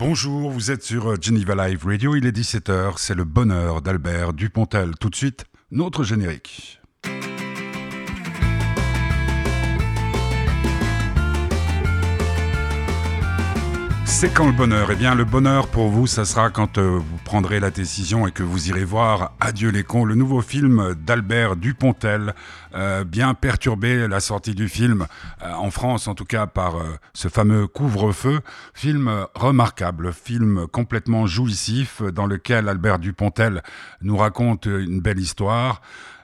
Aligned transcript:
Bonjour, 0.00 0.50
vous 0.50 0.70
êtes 0.70 0.82
sur 0.82 1.20
Geneva 1.20 1.68
Live 1.68 1.84
Radio, 1.84 2.16
il 2.16 2.24
est 2.24 2.34
17h, 2.34 2.94
c'est 2.96 3.14
le 3.14 3.24
bonheur 3.24 3.82
d'Albert 3.82 4.32
Dupontel. 4.32 4.92
Tout 4.98 5.10
de 5.10 5.14
suite, 5.14 5.44
notre 5.70 6.04
générique. 6.04 6.79
C'est 14.20 14.34
quand 14.34 14.44
le 14.44 14.52
bonheur? 14.52 14.90
Eh 14.92 14.96
bien, 14.96 15.14
le 15.14 15.24
bonheur 15.24 15.66
pour 15.66 15.88
vous, 15.88 16.06
ça 16.06 16.26
sera 16.26 16.50
quand 16.50 16.76
euh, 16.76 16.98
vous 16.98 17.18
prendrez 17.24 17.58
la 17.58 17.70
décision 17.70 18.26
et 18.26 18.32
que 18.32 18.42
vous 18.42 18.68
irez 18.68 18.84
voir 18.84 19.32
Adieu 19.40 19.70
les 19.70 19.82
cons, 19.82 20.04
le 20.04 20.14
nouveau 20.14 20.42
film 20.42 20.94
d'Albert 20.94 21.56
Dupontel, 21.56 22.34
euh, 22.74 23.02
bien 23.02 23.32
perturbé 23.32 24.06
la 24.06 24.20
sortie 24.20 24.54
du 24.54 24.68
film, 24.68 25.06
euh, 25.42 25.54
en 25.54 25.70
France 25.70 26.06
en 26.06 26.14
tout 26.14 26.26
cas, 26.26 26.46
par 26.46 26.74
ce 27.14 27.28
fameux 27.28 27.66
couvre-feu. 27.66 28.40
Film 28.74 29.10
remarquable, 29.34 30.12
film 30.12 30.66
complètement 30.70 31.26
jouissif, 31.26 32.02
dans 32.02 32.26
lequel 32.26 32.68
Albert 32.68 32.98
Dupontel 32.98 33.62
nous 34.02 34.18
raconte 34.18 34.66
une 34.66 35.00
belle 35.00 35.18
histoire. 35.18 35.80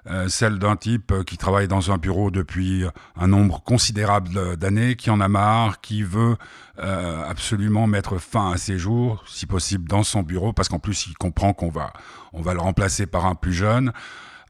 Euh, 0.09 0.28
celle 0.28 0.59
d'un 0.59 0.77
type 0.77 1.12
qui 1.24 1.37
travaille 1.37 1.66
dans 1.66 1.91
un 1.91 1.98
bureau 1.98 2.30
depuis 2.30 2.84
un 3.16 3.27
nombre 3.27 3.62
considérable 3.62 4.56
d'années, 4.56 4.95
qui 4.95 5.10
en 5.10 5.20
a 5.20 5.29
marre, 5.29 5.80
qui 5.80 6.02
veut 6.02 6.37
euh, 6.79 7.29
absolument 7.29 7.87
mettre 7.88 8.19
fin 8.19 8.52
à 8.52 8.56
ses 8.56 8.79
jours, 8.79 9.24
si 9.27 9.46
possible 9.46 9.88
dans 9.88 10.05
son 10.05 10.23
bureau, 10.23 10.52
parce 10.52 10.69
qu'en 10.69 10.79
plus 10.79 11.06
il 11.09 11.15
comprend 11.15 11.52
qu'on 11.52 11.70
va, 11.70 11.92
on 12.32 12.41
va 12.41 12.55
le 12.55 12.60
remplacer 12.60 13.06
par 13.06 13.27
un 13.27 13.34
plus 13.34 13.52
jeune. 13.52 13.92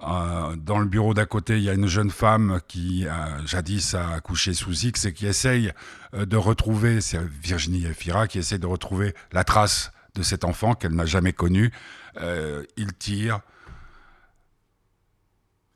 Euh, 0.03 0.57
dans 0.57 0.79
le 0.79 0.85
bureau 0.85 1.15
d'à 1.15 1.25
côté, 1.25 1.57
il 1.57 1.63
y 1.63 1.71
a 1.71 1.73
une 1.73 1.87
jeune 1.87 2.11
femme 2.11 2.61
qui 2.69 3.07
jadis 3.47 3.95
a 3.95 4.11
accouché 4.11 4.53
sous 4.53 4.85
X 4.85 5.07
et 5.07 5.15
qui 5.15 5.27
essaye 5.27 5.73
de 6.13 6.37
retrouver, 6.37 7.01
c'est 7.01 7.19
Virginie 7.43 7.87
Efira, 7.87 8.29
qui 8.29 8.39
essaye 8.39 8.59
de 8.59 8.67
retrouver 8.67 9.15
la 9.33 9.43
trace 9.43 9.91
de 10.15 10.23
cet 10.23 10.45
enfant 10.45 10.75
qu'elle 10.75 10.95
n'a 10.95 11.07
jamais 11.07 11.33
connu. 11.33 11.73
il 12.21 12.93
tire, 12.99 13.41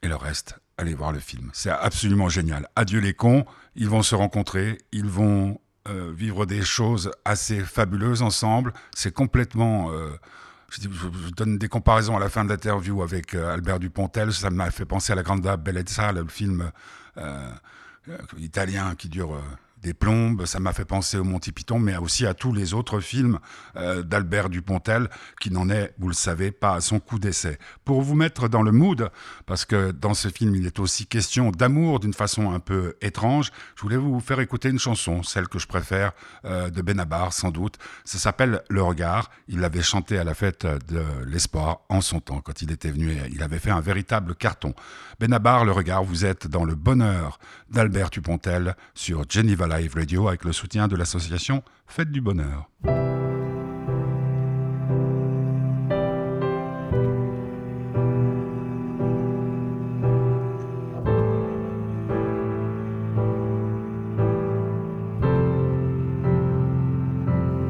et 0.02 0.08
le 0.08 0.16
reste, 0.16 0.58
allez 0.78 0.94
voir 0.94 1.12
le 1.12 1.20
film. 1.20 1.50
C'est 1.52 1.70
absolument 1.70 2.28
génial. 2.28 2.68
Adieu 2.76 3.00
les 3.00 3.14
cons, 3.14 3.44
ils 3.74 3.88
vont 3.88 4.02
se 4.02 4.14
rencontrer, 4.14 4.78
ils 4.92 5.06
vont 5.06 5.60
euh, 5.88 6.12
vivre 6.14 6.46
des 6.46 6.62
choses 6.62 7.10
assez 7.24 7.60
fabuleuses 7.60 8.22
ensemble. 8.22 8.72
C'est 8.94 9.12
complètement... 9.12 9.92
Euh, 9.92 10.10
je, 10.70 10.88
donne 11.36 11.58
des 11.58 11.68
comparaisons 11.68 12.16
à 12.16 12.20
la 12.20 12.28
fin 12.28 12.44
de 12.44 12.50
l'interview 12.50 13.02
avec 13.02 13.34
euh, 13.34 13.52
Albert 13.52 13.80
Dupontel. 13.80 14.32
Ça 14.32 14.50
m'a 14.50 14.70
fait 14.70 14.84
penser 14.84 15.12
à 15.12 15.16
La 15.16 15.22
Grande 15.22 15.42
Bellezza, 15.42 16.12
le 16.12 16.26
film 16.28 16.70
italien 18.38 18.94
qui 18.94 19.08
dure 19.08 19.40
des 19.82 19.94
plombes, 19.94 20.44
ça 20.46 20.60
m'a 20.60 20.72
fait 20.72 20.84
penser 20.84 21.16
au 21.16 21.24
Monty 21.24 21.52
Python, 21.52 21.78
mais 21.78 21.96
aussi 21.96 22.26
à 22.26 22.34
tous 22.34 22.52
les 22.52 22.74
autres 22.74 23.00
films 23.00 23.38
euh, 23.76 24.02
d'Albert 24.02 24.48
Dupontel, 24.48 25.08
qui 25.40 25.50
n'en 25.50 25.70
est, 25.70 25.94
vous 25.98 26.08
le 26.08 26.14
savez, 26.14 26.50
pas 26.50 26.74
à 26.74 26.80
son 26.80 27.00
coup 27.00 27.18
d'essai. 27.18 27.58
Pour 27.84 28.02
vous 28.02 28.14
mettre 28.14 28.48
dans 28.48 28.62
le 28.62 28.72
mood, 28.72 29.10
parce 29.46 29.64
que 29.64 29.90
dans 29.90 30.14
ce 30.14 30.28
film, 30.28 30.54
il 30.54 30.66
est 30.66 30.78
aussi 30.78 31.06
question 31.06 31.50
d'amour 31.50 32.00
d'une 32.00 32.14
façon 32.14 32.52
un 32.52 32.60
peu 32.60 32.94
étrange, 33.00 33.50
je 33.76 33.82
voulais 33.82 33.96
vous 33.96 34.20
faire 34.20 34.40
écouter 34.40 34.68
une 34.68 34.78
chanson, 34.78 35.22
celle 35.22 35.48
que 35.48 35.58
je 35.58 35.66
préfère, 35.66 36.12
euh, 36.44 36.70
de 36.70 36.82
Benabar, 36.82 37.32
sans 37.32 37.50
doute. 37.50 37.76
Ça 38.04 38.18
s'appelle 38.18 38.62
Le 38.68 38.82
Regard. 38.82 39.30
Il 39.48 39.60
l'avait 39.60 39.82
chanté 39.82 40.18
à 40.18 40.24
la 40.24 40.34
fête 40.34 40.66
de 40.88 41.02
l'Espoir 41.26 41.80
en 41.88 42.00
son 42.00 42.20
temps, 42.20 42.40
quand 42.40 42.62
il 42.62 42.70
était 42.70 42.90
venu. 42.90 43.16
Il 43.30 43.42
avait 43.42 43.58
fait 43.58 43.70
un 43.70 43.80
véritable 43.80 44.34
carton. 44.34 44.74
Benabar, 45.18 45.64
Le 45.64 45.72
Regard, 45.72 46.04
vous 46.04 46.24
êtes 46.24 46.46
dans 46.46 46.64
le 46.64 46.74
bonheur 46.74 47.38
d'Albert 47.70 48.10
Dupontel 48.10 48.76
sur 48.94 49.24
Geneva 49.28 49.66
Live 49.70 49.94
Radio 49.94 50.26
avec 50.26 50.44
le 50.44 50.52
soutien 50.52 50.88
de 50.88 50.96
l'association 50.96 51.62
Fête 51.86 52.10
du 52.10 52.20
Bonheur. 52.20 52.68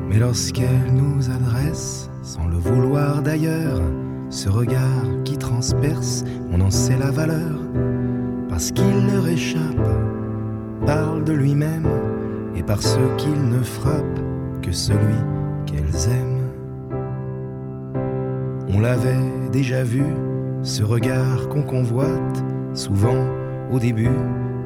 Mais 0.09 0.19
lorsqu'elle 0.19 0.95
nous 0.95 1.31
adresse, 1.31 2.11
sans 2.23 2.47
le 2.49 2.57
vouloir 2.57 3.21
d'ailleurs, 3.21 3.83
ce 4.31 4.49
regard 4.49 5.05
qui 5.27 5.37
transperce, 5.37 6.25
on 6.51 6.63
en 6.63 6.71
sait 6.71 6.97
la 6.97 7.11
valeur, 7.11 7.61
parce 8.49 8.73
qu'il 8.73 9.07
leur 9.07 9.29
échappe 9.29 10.10
parle 10.91 11.23
de 11.23 11.33
lui-même 11.33 11.87
et 12.57 12.65
par 12.65 12.83
ce 12.83 12.99
qu'il 13.17 13.49
ne 13.49 13.63
frappe 13.63 14.19
que 14.61 14.73
celui 14.73 15.21
qu'elles 15.65 16.11
aiment. 16.11 16.49
On 18.75 18.81
l'avait 18.81 19.25
déjà 19.53 19.85
vu, 19.85 20.03
ce 20.65 20.83
regard 20.83 21.49
qu'on 21.49 21.63
convoite, 21.63 22.45
souvent 22.75 23.25
au 23.71 23.79
début, 23.79 24.11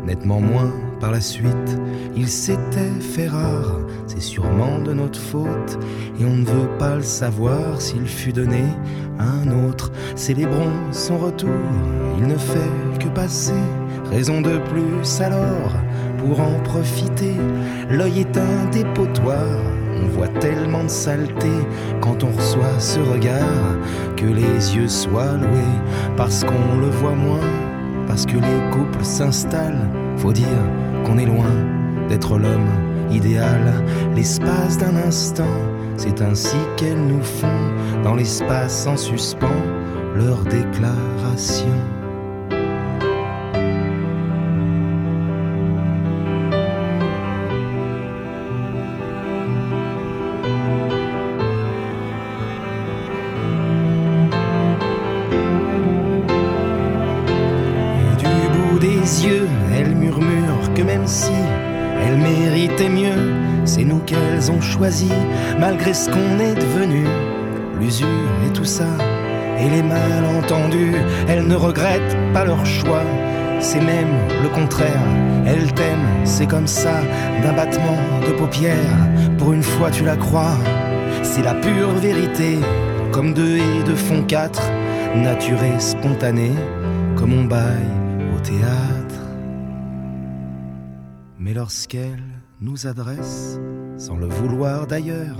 nettement 0.07 0.41
moins 0.41 0.73
par 0.99 1.11
la 1.11 1.21
suite. 1.21 1.79
Il 2.17 2.29
s'était 2.29 3.01
fait 3.01 3.29
rare, 3.29 3.81
c'est 4.07 4.23
sûrement 4.23 4.79
de 4.79 4.95
notre 4.95 5.21
faute, 5.21 5.79
et 6.19 6.25
on 6.25 6.37
ne 6.37 6.47
veut 6.47 6.71
pas 6.79 6.97
le 6.97 7.03
savoir 7.03 7.83
s'il 7.83 8.07
fut 8.07 8.33
donné 8.33 8.65
à 9.19 9.25
un 9.25 9.69
autre. 9.69 9.93
Célébrons 10.17 10.91
son 10.91 11.19
retour, 11.19 11.51
il 12.17 12.27
ne 12.27 12.39
fait 12.39 12.99
que 12.99 13.09
passer, 13.09 13.63
raison 14.11 14.41
de 14.41 14.57
plus 14.71 15.21
alors 15.21 15.85
pour 16.25 16.41
en 16.41 16.59
profiter. 16.61 17.35
L'œil 17.91 18.21
est 18.21 18.39
un 18.39 18.71
dépotoir, 18.71 19.45
on 20.03 20.09
voit 20.09 20.29
tellement 20.41 20.85
de 20.85 20.89
saleté 20.89 21.51
quand 22.01 22.25
on 22.25 22.31
reçoit 22.31 22.79
ce 22.79 23.01
regard 23.01 23.77
que 24.17 24.27
les 24.27 24.77
yeux 24.77 24.89
soient 24.89 25.37
loués 25.37 25.81
parce 26.17 26.45
qu'on 26.45 26.81
le 26.81 26.89
voit 26.89 27.15
moins, 27.15 27.51
parce 28.07 28.25
que 28.25 28.37
les 28.37 28.71
couples 28.71 29.05
s'installent. 29.05 29.89
Faut 30.17 30.33
dire 30.33 30.47
qu'on 31.05 31.19
est 31.19 31.27
loin 31.27 31.53
d'être 32.09 32.39
l'homme 32.39 32.71
idéal, 33.11 33.85
l'espace 34.15 34.79
d'un 34.79 34.97
instant. 35.07 35.45
C'est 35.97 36.23
ainsi 36.23 36.57
qu'elles 36.77 37.07
nous 37.07 37.23
font 37.23 37.71
dans 38.03 38.15
l'espace 38.15 38.87
en 38.87 38.97
suspens 38.97 39.63
leur 40.17 40.43
déclaration. 40.45 42.04
Malgré 65.59 65.95
ce 65.95 66.11
qu'on 66.11 66.39
est 66.39 66.55
devenu. 66.55 67.05
L'usure 67.81 68.07
et 68.47 68.53
tout 68.53 68.65
ça, 68.65 68.87
et 69.59 69.69
les 69.69 69.83
malentendus, 69.83 70.97
elles 71.29 71.47
ne 71.47 71.55
regrettent 71.55 72.17
pas 72.33 72.45
leur 72.45 72.65
choix. 72.65 73.03
C'est 73.61 73.81
même 73.81 74.15
le 74.43 74.49
contraire, 74.49 75.07
elles 75.47 75.73
t'aiment, 75.75 76.25
c'est 76.25 76.47
comme 76.47 76.67
ça, 76.67 77.01
d'un 77.43 77.53
battement 77.53 77.99
de 78.27 78.33
paupières. 78.33 79.09
Pour 79.39 79.53
une 79.53 79.63
fois 79.63 79.91
tu 79.91 80.05
la 80.05 80.17
crois, 80.17 80.57
c'est 81.23 81.43
la 81.43 81.55
pure 81.55 81.93
vérité, 82.01 82.59
comme 83.13 83.33
deux 83.33 83.57
et 83.57 83.83
deux 83.85 83.97
font 83.97 84.23
quatre, 84.23 84.71
nature 85.17 85.63
et 85.63 85.79
spontanée, 85.81 86.55
comme 87.17 87.33
on 87.33 87.45
baille 87.45 87.91
au 88.35 88.41
théâtre. 88.41 89.21
Mais 91.39 91.55
lorsqu'elle 91.55 92.23
nous 92.61 92.87
adresse, 92.87 93.59
sans 93.97 94.17
le 94.17 94.27
vouloir 94.27 94.87
d'ailleurs, 94.87 95.37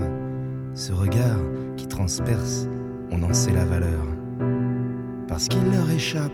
ce 0.73 0.93
regard 0.93 1.39
qui 1.77 1.87
transperce, 1.87 2.67
on 3.11 3.21
en 3.23 3.33
sait 3.33 3.51
la 3.51 3.65
valeur. 3.65 4.05
Parce 5.27 5.47
qu'il 5.47 5.71
leur 5.71 5.89
échappe, 5.89 6.31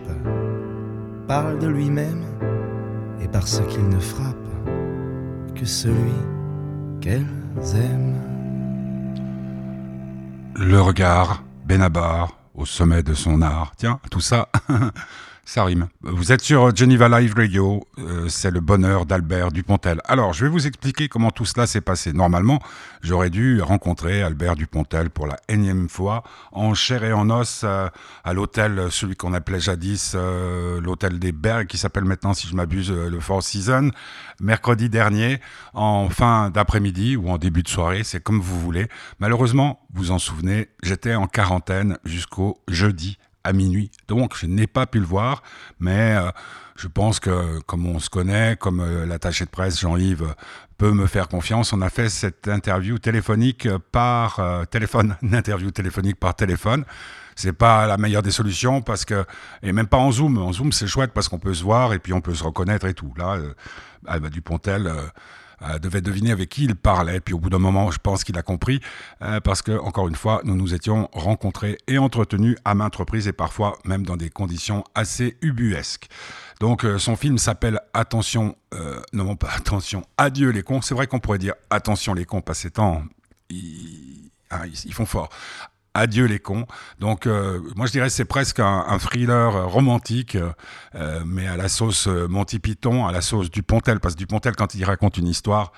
parle 1.27 1.59
de 1.59 1.67
lui-même, 1.67 2.23
et 3.21 3.27
parce 3.27 3.61
qu'il 3.67 3.87
ne 3.87 3.99
frappe 3.99 4.35
que 5.55 5.65
celui 5.65 6.13
qu'elles 6.99 7.25
aiment. 7.75 8.19
Le 10.55 10.81
regard, 10.81 11.43
Benabar, 11.65 12.37
au 12.53 12.65
sommet 12.65 13.03
de 13.03 13.13
son 13.13 13.41
art. 13.41 13.73
Tiens, 13.77 13.99
tout 14.09 14.19
ça, 14.19 14.49
Ça 15.53 15.65
rime. 15.65 15.89
Vous 16.01 16.31
êtes 16.31 16.39
sur 16.39 16.73
Geneva 16.73 17.09
Live 17.19 17.33
Radio, 17.35 17.85
euh, 17.97 18.29
c'est 18.29 18.51
le 18.51 18.61
bonheur 18.61 19.05
d'Albert 19.05 19.51
Dupontel. 19.51 19.99
Alors, 20.05 20.31
je 20.31 20.45
vais 20.45 20.49
vous 20.49 20.65
expliquer 20.65 21.09
comment 21.09 21.29
tout 21.29 21.43
cela 21.43 21.67
s'est 21.67 21.81
passé. 21.81 22.13
Normalement, 22.13 22.59
j'aurais 23.01 23.29
dû 23.29 23.61
rencontrer 23.61 24.23
Albert 24.23 24.55
Dupontel 24.55 25.09
pour 25.09 25.27
la 25.27 25.35
énième 25.49 25.89
fois, 25.89 26.23
en 26.53 26.73
chair 26.73 27.03
et 27.03 27.11
en 27.11 27.29
os, 27.29 27.63
euh, 27.65 27.89
à 28.23 28.31
l'hôtel, 28.31 28.87
celui 28.91 29.17
qu'on 29.17 29.33
appelait 29.33 29.59
jadis 29.59 30.13
euh, 30.15 30.79
l'hôtel 30.79 31.19
des 31.19 31.33
Bergs, 31.33 31.67
qui 31.67 31.77
s'appelle 31.77 32.05
maintenant, 32.05 32.33
si 32.33 32.47
je 32.47 32.55
m'abuse, 32.55 32.89
le 32.89 33.19
Four 33.19 33.43
Seasons, 33.43 33.91
mercredi 34.39 34.87
dernier, 34.87 35.41
en 35.73 36.07
fin 36.07 36.49
d'après-midi 36.49 37.17
ou 37.17 37.29
en 37.29 37.37
début 37.37 37.63
de 37.63 37.67
soirée, 37.67 38.05
c'est 38.05 38.23
comme 38.23 38.39
vous 38.39 38.57
voulez. 38.57 38.87
Malheureusement, 39.19 39.81
vous 39.93 40.11
en 40.11 40.17
souvenez, 40.17 40.69
j'étais 40.81 41.15
en 41.15 41.27
quarantaine 41.27 41.97
jusqu'au 42.05 42.57
jeudi 42.69 43.17
à 43.43 43.53
minuit. 43.53 43.91
Donc, 44.07 44.35
je 44.37 44.45
n'ai 44.45 44.67
pas 44.67 44.85
pu 44.85 44.99
le 44.99 45.05
voir, 45.05 45.43
mais 45.79 46.15
euh, 46.15 46.29
je 46.75 46.87
pense 46.87 47.19
que, 47.19 47.59
comme 47.61 47.85
on 47.85 47.99
se 47.99 48.09
connaît, 48.09 48.55
comme 48.59 48.79
euh, 48.79 49.05
l'attaché 49.05 49.45
de 49.45 49.49
presse 49.49 49.79
Jean-Yves 49.79 50.35
peut 50.77 50.91
me 50.91 51.07
faire 51.07 51.27
confiance, 51.27 51.73
on 51.73 51.81
a 51.81 51.89
fait 51.89 52.09
cette 52.09 52.47
interview 52.47 52.97
téléphonique 52.99 53.67
par 53.91 54.39
euh, 54.39 54.65
téléphone, 54.65 55.15
une 55.21 55.35
interview 55.35 55.71
téléphonique 55.71 56.19
par 56.19 56.35
téléphone. 56.35 56.85
C'est 57.35 57.53
pas 57.53 57.87
la 57.87 57.97
meilleure 57.97 58.21
des 58.21 58.31
solutions 58.31 58.81
parce 58.81 59.05
que 59.05 59.25
et 59.63 59.71
même 59.71 59.87
pas 59.87 59.97
en 59.97 60.11
zoom. 60.11 60.37
En 60.37 60.51
zoom, 60.51 60.71
c'est 60.71 60.85
chouette 60.85 61.11
parce 61.13 61.29
qu'on 61.29 61.39
peut 61.39 61.53
se 61.53 61.63
voir 61.63 61.93
et 61.93 61.99
puis 61.99 62.13
on 62.13 62.21
peut 62.21 62.35
se 62.35 62.43
reconnaître 62.43 62.85
et 62.85 62.93
tout. 62.93 63.13
Là, 63.17 63.37
Alba 64.05 64.29
Dupontel 64.29 64.91
euh, 65.63 65.79
devait 65.79 66.01
deviner 66.01 66.31
avec 66.31 66.49
qui 66.49 66.63
il 66.63 66.75
parlait. 66.75 67.19
Puis 67.19 67.33
au 67.33 67.39
bout 67.39 67.49
d'un 67.49 67.59
moment, 67.59 67.91
je 67.91 67.99
pense 67.99 68.23
qu'il 68.23 68.37
a 68.37 68.41
compris, 68.41 68.81
euh, 69.21 69.39
parce 69.39 69.61
que, 69.61 69.77
encore 69.79 70.07
une 70.07 70.15
fois, 70.15 70.41
nous 70.43 70.55
nous 70.55 70.73
étions 70.73 71.09
rencontrés 71.13 71.77
et 71.87 71.97
entretenus 71.97 72.55
à 72.65 72.73
maintes 72.75 72.95
reprises 72.95 73.27
et 73.27 73.33
parfois 73.33 73.77
même 73.85 74.05
dans 74.05 74.17
des 74.17 74.29
conditions 74.29 74.83
assez 74.95 75.37
ubuesques. 75.41 76.07
Donc 76.59 76.85
euh, 76.85 76.97
son 76.97 77.15
film 77.15 77.37
s'appelle 77.37 77.79
Attention, 77.93 78.55
non 79.13 79.35
pas 79.35 79.49
Attention, 79.55 80.03
Adieu 80.17 80.49
les 80.49 80.63
cons. 80.63 80.81
C'est 80.81 80.95
vrai 80.95 81.07
qu'on 81.07 81.19
pourrait 81.19 81.39
dire 81.39 81.53
Attention 81.69 82.13
les 82.13 82.25
cons, 82.25 82.41
ces 82.53 82.71
temps, 82.71 83.03
ah, 84.53 84.65
ils, 84.67 84.93
font 84.93 85.05
fort. 85.05 85.29
Adieu 85.93 86.25
les 86.25 86.39
cons. 86.39 86.65
Donc, 86.99 87.27
euh, 87.27 87.59
moi 87.75 87.85
je 87.85 87.91
dirais 87.91 88.09
c'est 88.09 88.25
presque 88.25 88.59
un, 88.59 88.97
thriller 88.97 89.69
romantique, 89.69 90.37
euh, 90.95 91.23
mais 91.25 91.47
à 91.47 91.57
la 91.57 91.69
sauce 91.69 92.07
euh, 92.07 92.27
Monty 92.27 92.59
Python, 92.59 93.05
à 93.05 93.11
la 93.11 93.21
sauce 93.21 93.51
du 93.51 93.63
Pontel, 93.63 93.99
parce 93.99 94.15
que 94.15 94.19
du 94.19 94.27
Pontel 94.27 94.55
quand 94.55 94.73
il 94.75 94.83
raconte 94.85 95.17
une 95.17 95.27
histoire, 95.27 95.71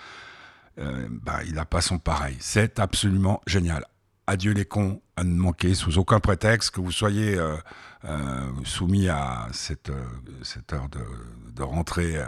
bah, 0.78 1.42
il 1.46 1.54
n'a 1.54 1.66
pas 1.66 1.82
son 1.82 2.00
pareil. 2.00 2.36
C'est 2.40 2.80
absolument 2.80 3.42
génial. 3.46 3.86
Adieu 4.26 4.54
les 4.54 4.66
cons, 4.66 5.02
à 5.16 5.24
ne 5.24 5.36
manquer 5.36 5.76
sous 5.76 6.00
aucun 6.00 6.20
prétexte 6.20 6.72
que 6.72 6.82
vous 6.82 6.92
soyez 6.92 7.40
soumis 8.64 9.08
à 9.08 9.50
cette, 9.52 9.92
cette 10.42 10.74
heure 10.74 10.90
de, 10.90 11.06
de 11.52 11.62
rentrée 11.62 12.20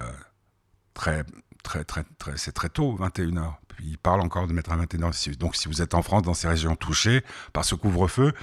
très, 0.94 1.24
très, 1.64 1.84
très, 1.84 2.04
très, 2.20 2.38
c'est 2.38 2.52
très 2.52 2.70
tôt, 2.70 2.96
21h 3.00 3.56
il 3.84 3.98
parle 3.98 4.22
encore 4.22 4.48
de 4.48 4.54
mettre 4.54 4.72
à 4.72 4.78
21h. 4.78 5.38
Donc 5.38 5.56
si 5.56 5.68
vous 5.68 5.82
êtes 5.82 5.94
en 5.94 6.02
France, 6.02 6.24
dans 6.24 6.34
ces 6.34 6.48
régions 6.48 6.76
touchées 6.76 7.24
par 7.54 7.66
ce 7.66 7.76
couvre-feu, 7.76 8.34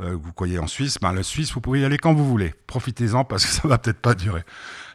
euh, 0.00 0.16
vous 0.20 0.32
croyez 0.32 0.58
en 0.58 0.66
Suisse, 0.66 0.98
ben, 1.00 1.12
le 1.12 1.22
Suisse, 1.22 1.52
vous 1.52 1.60
pouvez 1.60 1.80
y 1.80 1.84
aller 1.84 1.98
quand 1.98 2.14
vous 2.14 2.26
voulez. 2.26 2.52
Profitez-en 2.66 3.24
parce 3.24 3.46
que 3.46 3.52
ça 3.52 3.68
va 3.68 3.78
peut-être 3.78 4.00
pas 4.00 4.14
durer. 4.14 4.42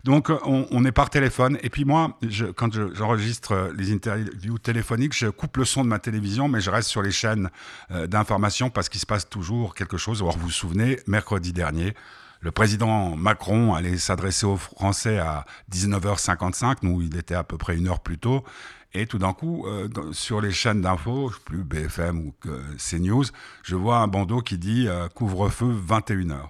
Donc 0.03 0.29
on, 0.43 0.85
est 0.85 0.91
par 0.91 1.09
téléphone. 1.09 1.57
Et 1.61 1.69
puis 1.69 1.85
moi, 1.85 2.17
quand 2.55 2.73
j'enregistre 2.93 3.71
les 3.75 3.93
interviews 3.93 4.57
téléphoniques, 4.57 5.15
je 5.15 5.27
coupe 5.27 5.57
le 5.57 5.65
son 5.65 5.83
de 5.83 5.89
ma 5.89 5.99
télévision, 5.99 6.47
mais 6.47 6.61
je 6.61 6.69
reste 6.69 6.89
sur 6.89 7.01
les 7.01 7.11
chaînes 7.11 7.49
euh, 7.91 8.07
d'information 8.07 8.69
parce 8.69 8.89
qu'il 8.89 8.99
se 8.99 9.05
passe 9.05 9.29
toujours 9.29 9.75
quelque 9.75 9.97
chose. 9.97 10.21
Alors 10.21 10.37
vous 10.37 10.47
vous 10.47 10.51
souvenez, 10.51 10.99
mercredi 11.07 11.53
dernier, 11.53 11.93
le 12.41 12.51
président 12.51 13.17
Macron 13.17 13.73
allait 13.73 13.97
s'adresser 13.97 14.45
aux 14.45 14.55
Français 14.55 15.17
à 15.17 15.45
19h55, 15.73 16.77
nous 16.83 17.01
il 17.01 17.17
était 17.17 17.35
à 17.35 17.43
peu 17.43 17.57
près 17.57 17.75
une 17.75 17.89
heure 17.89 17.99
plus 17.99 18.17
tôt, 18.17 18.45
et 18.93 19.05
tout 19.05 19.19
d'un 19.19 19.33
coup, 19.33 19.65
euh, 19.67 19.87
sur 20.11 20.41
les 20.41 20.51
chaînes 20.51 20.81
d'infos, 20.81 21.31
plus 21.45 21.63
BFM 21.63 22.19
ou 22.19 22.33
CNews, 22.77 23.25
je 23.63 23.75
vois 23.75 23.97
un 23.97 24.07
bandeau 24.07 24.41
qui 24.41 24.57
dit 24.57 24.87
euh, 24.87 25.07
couvre-feu 25.09 25.71
21h. 25.87 26.49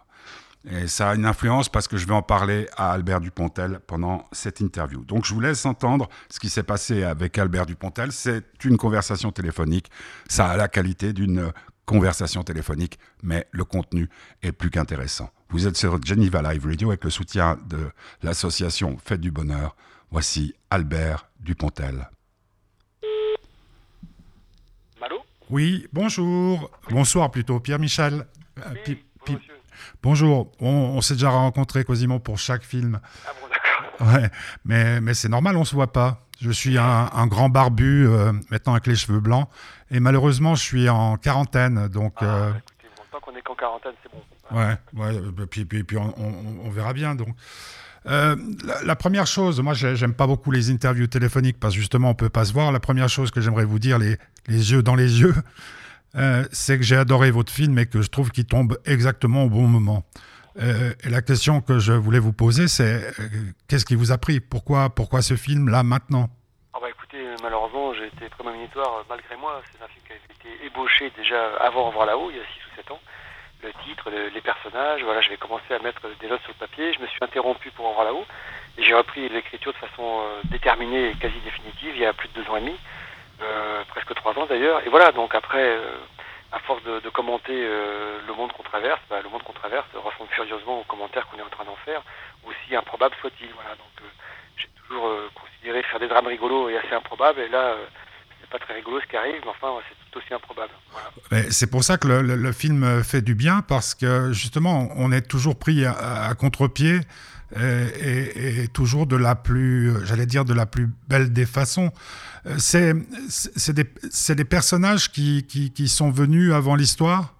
Et 0.70 0.88
ça 0.88 1.10
a 1.10 1.16
une 1.16 1.26
influence 1.26 1.70
parce 1.70 1.88
que 1.88 1.98
je 1.98 2.06
vais 2.06 2.14
en 2.14 2.22
parler 2.22 2.68
à 2.76 2.92
Albert 2.92 3.22
Dupontel 3.22 3.80
pendant 3.88 4.26
cette 4.32 4.60
interview. 4.60 5.06
Donc 5.06 5.26
je 5.26 5.34
vous 5.34 5.40
laisse 5.40 5.66
entendre 5.66 6.10
ce 6.30 6.40
qui 6.40 6.50
s'est 6.50 6.64
passé 6.64 7.04
avec 7.04 7.38
Albert 7.38 7.66
Dupontel. 7.66 8.12
C'est 8.12 8.44
une 8.66 8.78
conversation 8.78 9.32
téléphonique. 9.32 9.90
Ça 10.28 10.48
a 10.48 10.58
la 10.58 10.68
qualité 10.68 11.14
d'une 11.14 11.52
conversation 11.86 12.44
téléphonique, 12.44 13.00
mais 13.24 13.48
le 13.52 13.64
contenu 13.64 14.10
est 14.44 14.52
plus 14.52 14.70
qu'intéressant. 14.70 15.32
Vous 15.50 15.66
êtes 15.66 15.78
sur 15.78 16.02
Geneva 16.04 16.42
Live 16.54 16.66
Radio 16.66 16.90
avec 16.90 17.04
le 17.04 17.10
soutien 17.10 17.58
de 17.68 17.90
l'association 18.22 18.98
Fête 19.04 19.22
du 19.22 19.32
Bonheur. 19.32 19.76
Voici 20.12 20.54
Albert 20.70 21.30
Dupontel. 21.40 22.10
Oui, 25.50 25.88
bonjour. 25.92 26.70
Bonsoir 26.92 27.32
plutôt, 27.32 27.60
Pierre-Michel. 27.60 28.28
Euh, 28.60 28.94
bonjour, 30.04 30.52
on, 30.60 31.02
s'est 31.02 31.16
déjà 31.16 31.32
rencontré 31.32 31.84
quasiment 31.84 32.20
pour 32.20 32.38
chaque 32.38 32.62
film. 32.62 33.00
Ah 33.26 33.32
bon, 33.42 33.48
d'accord. 33.48 34.14
Ouais, 34.14 34.30
mais, 34.64 35.02
mais 35.02 35.16
c'est 35.16 35.28
normal, 35.28 35.58
on 35.58 35.66
se 35.66 35.74
voit 35.74 35.92
pas. 35.92 36.28
Je 36.40 36.52
suis 36.52 36.78
un, 36.78 37.26
grand 37.26 37.50
barbu, 37.50 38.08
euh, 38.08 38.32
maintenant 38.52 38.74
avec 38.74 38.86
les 38.86 38.96
cheveux 38.96 39.20
blancs, 39.20 39.50
et 39.90 40.00
malheureusement, 40.00 40.54
je 40.54 40.64
suis 40.64 40.88
en 40.88 41.18
quarantaine, 41.18 41.88
donc... 41.88 42.14
Ah, 42.18 42.26
euh... 42.26 42.50
écoutez, 42.52 42.88
bon, 42.96 43.04
tant 43.12 43.20
qu'on 43.20 43.36
est 43.36 43.42
qu'en 43.42 43.56
quarantaine, 43.56 43.94
c'est 44.04 44.12
bon. 44.12 44.24
Ouais, 44.52 44.78
ouais, 44.94 45.46
puis, 45.50 45.66
puis, 45.66 45.84
puis 45.84 45.98
on, 45.98 46.14
on, 46.64 46.70
verra 46.70 46.94
bien, 46.94 47.16
donc... 47.16 47.30
Euh, 48.10 48.36
la, 48.84 48.96
première 48.96 49.28
chose, 49.28 49.62
moi 49.62 49.74
j'aime 49.74 50.16
pas 50.16 50.26
beaucoup 50.26 50.50
les 50.50 50.72
interviews 50.72 51.06
téléphoniques 51.06 51.60
parce 51.60 51.76
justement 51.76 52.10
on 52.10 52.16
peut 52.16 52.30
pas 52.30 52.46
se 52.46 52.54
voir. 52.54 52.72
La 52.72 52.80
première 52.80 53.08
chose 53.08 53.30
que 53.30 53.40
j'aimerais 53.40 53.66
vous 53.66 53.78
dire, 53.78 54.00
les, 54.00 54.18
yeux 54.48 54.82
dans 54.82 54.96
les 54.96 55.22
yeux, 55.22 55.36
euh, 56.16 56.44
c'est 56.52 56.78
que 56.78 56.84
j'ai 56.84 56.96
adoré 56.96 57.30
votre 57.30 57.52
film 57.52 57.78
et 57.78 57.86
que 57.86 58.02
je 58.02 58.10
trouve 58.10 58.32
qu'il 58.32 58.46
tombe 58.46 58.80
exactement 58.86 59.44
au 59.44 59.50
bon 59.50 59.68
moment. 59.68 60.04
Euh, 60.60 60.94
et 61.04 61.10
la 61.10 61.22
question 61.22 61.62
que 61.62 61.78
je 61.78 61.94
voulais 61.94 62.20
vous 62.20 62.34
poser, 62.34 62.68
c'est 62.68 63.14
qu'est-ce 63.68 63.86
qui 63.86 63.96
vous 63.96 64.12
a 64.12 64.18
pris? 64.18 64.40
Pourquoi, 64.40 64.90
pourquoi 64.90 65.22
ce 65.22 65.36
film 65.36 65.70
là 65.70 65.84
maintenant? 65.84 66.30
Ah 66.74 66.80
bah 66.82 66.90
écoutez, 66.90 67.24
malheureusement 67.44 67.94
j'ai 67.94 68.08
été 68.08 68.28
prémonitoire 68.30 69.06
malgré 69.08 69.38
moi. 69.38 69.62
C'est 69.72 69.84
un 69.84 69.88
film 69.88 70.04
qui 70.08 70.14
a 70.14 70.16
été 70.16 70.66
ébauché 70.66 71.12
déjà 71.16 71.58
avant 71.62 71.90
Revoir 71.90 72.08
là-haut, 72.08 72.32
il 72.32 72.38
y 72.38 72.40
a 72.40 72.44
6 72.44 72.48
ou 72.74 72.76
7 72.76 72.92
ans 72.92 73.00
le 73.64 73.74
titre, 73.86 74.10
les 74.10 74.42
personnages. 74.42 75.04
Voilà, 75.04 75.22
j'avais 75.22 75.38
commencé 75.38 75.74
à 75.74 75.80
mettre 75.80 76.02
des 76.20 76.28
notes 76.28 76.42
sur 76.42 76.54
le 76.54 76.68
papier. 76.68 76.94
Je 76.94 77.00
me 77.00 77.08
suis 77.08 77.20
interrompu 77.22 77.72
pour 77.72 77.88
en 77.88 77.94
voir 77.94 78.06
là-haut. 78.06 78.26
Et 78.78 78.84
j'ai 78.84 78.94
repris 78.94 79.28
l'écriture 79.28 79.74
de 79.74 79.78
façon 79.78 80.22
euh, 80.22 80.42
déterminée 80.46 81.10
et 81.10 81.16
quasi 81.16 81.38
définitive 81.42 81.92
il 81.96 82.02
y 82.02 82.06
a 82.06 82.14
plus 82.14 82.30
de 82.30 82.42
deux 82.42 82.50
ans 82.50 82.56
et 82.56 82.62
demi, 82.62 82.78
euh, 83.42 83.84
presque 83.90 84.16
trois 84.16 84.38
ans 84.40 84.46
d'ailleurs. 84.46 84.86
Et 84.86 84.90
voilà, 84.90 85.12
donc 85.12 85.36
après, 85.36 85.64
euh, 85.64 85.98
à 86.54 86.60
force 86.60 86.82
de, 86.84 87.10
commenter 87.10 87.54
le 87.54 88.34
monde 88.34 88.54
qu'on 88.54 88.64
traverse, 88.64 89.02
bah, 89.10 89.22
le 89.22 89.30
monde 89.30 89.44
qu'on 89.44 89.54
traverse 89.54 89.86
ressemble 89.94 90.30
furieusement 90.32 90.80
aux 90.80 90.84
commentaires 90.84 91.28
qu'on 91.28 91.38
est 91.38 91.44
en 91.44 91.50
train 91.50 91.66
d'en 91.66 91.76
faire, 91.84 92.02
aussi 92.46 92.76
improbable 92.76 93.14
soit-il. 93.20 93.50
Voilà, 93.54 93.72
donc 93.72 94.10
j'ai 94.56 94.70
toujours 94.88 95.12
considéré 95.36 95.84
faire 95.84 96.00
des 96.00 96.08
drames 96.08 96.28
rigolos 96.28 96.70
et 96.70 96.78
assez 96.78 96.94
improbables. 96.94 97.42
Et 97.42 97.50
là, 97.50 97.76
c'est 98.40 98.50
pas 98.50 98.60
très 98.60 98.76
rigolo 98.76 99.02
ce 99.02 99.08
qui 99.08 99.18
arrive, 99.18 99.42
mais 99.44 99.52
enfin, 99.52 99.74
c'est 99.90 99.99
aussi 100.16 100.34
improbable. 100.34 100.72
C'est 101.50 101.70
pour 101.70 101.84
ça 101.84 101.98
que 101.98 102.08
le, 102.08 102.52
film 102.52 103.04
fait 103.04 103.22
du 103.22 103.36
bien, 103.36 103.62
parce 103.62 103.96
que 103.96 104.32
justement, 104.32 104.90
on 104.96 105.12
est 105.12 105.22
toujours 105.22 105.58
pris 105.58 105.86
à, 105.86 106.34
contre-pied. 106.38 107.00
Et, 107.56 108.68
toujours 108.74 109.08
de 109.08 109.16
la 109.16 109.36
plus, 109.36 110.06
j'allais 110.06 110.28
dire, 110.28 110.46
de 110.46 110.54
la 110.54 110.66
plus 110.66 110.88
belle 111.08 111.34
des 111.34 111.46
façons. 111.46 111.92
C'est 112.58 112.94
des, 112.94 113.86
des, 114.36 114.46
personnages 114.46 115.12
qui, 115.12 115.46
qui, 115.48 115.88
sont 115.88 116.12
venus 116.12 116.54
avant 116.54 116.76
l'histoire? 116.76 117.34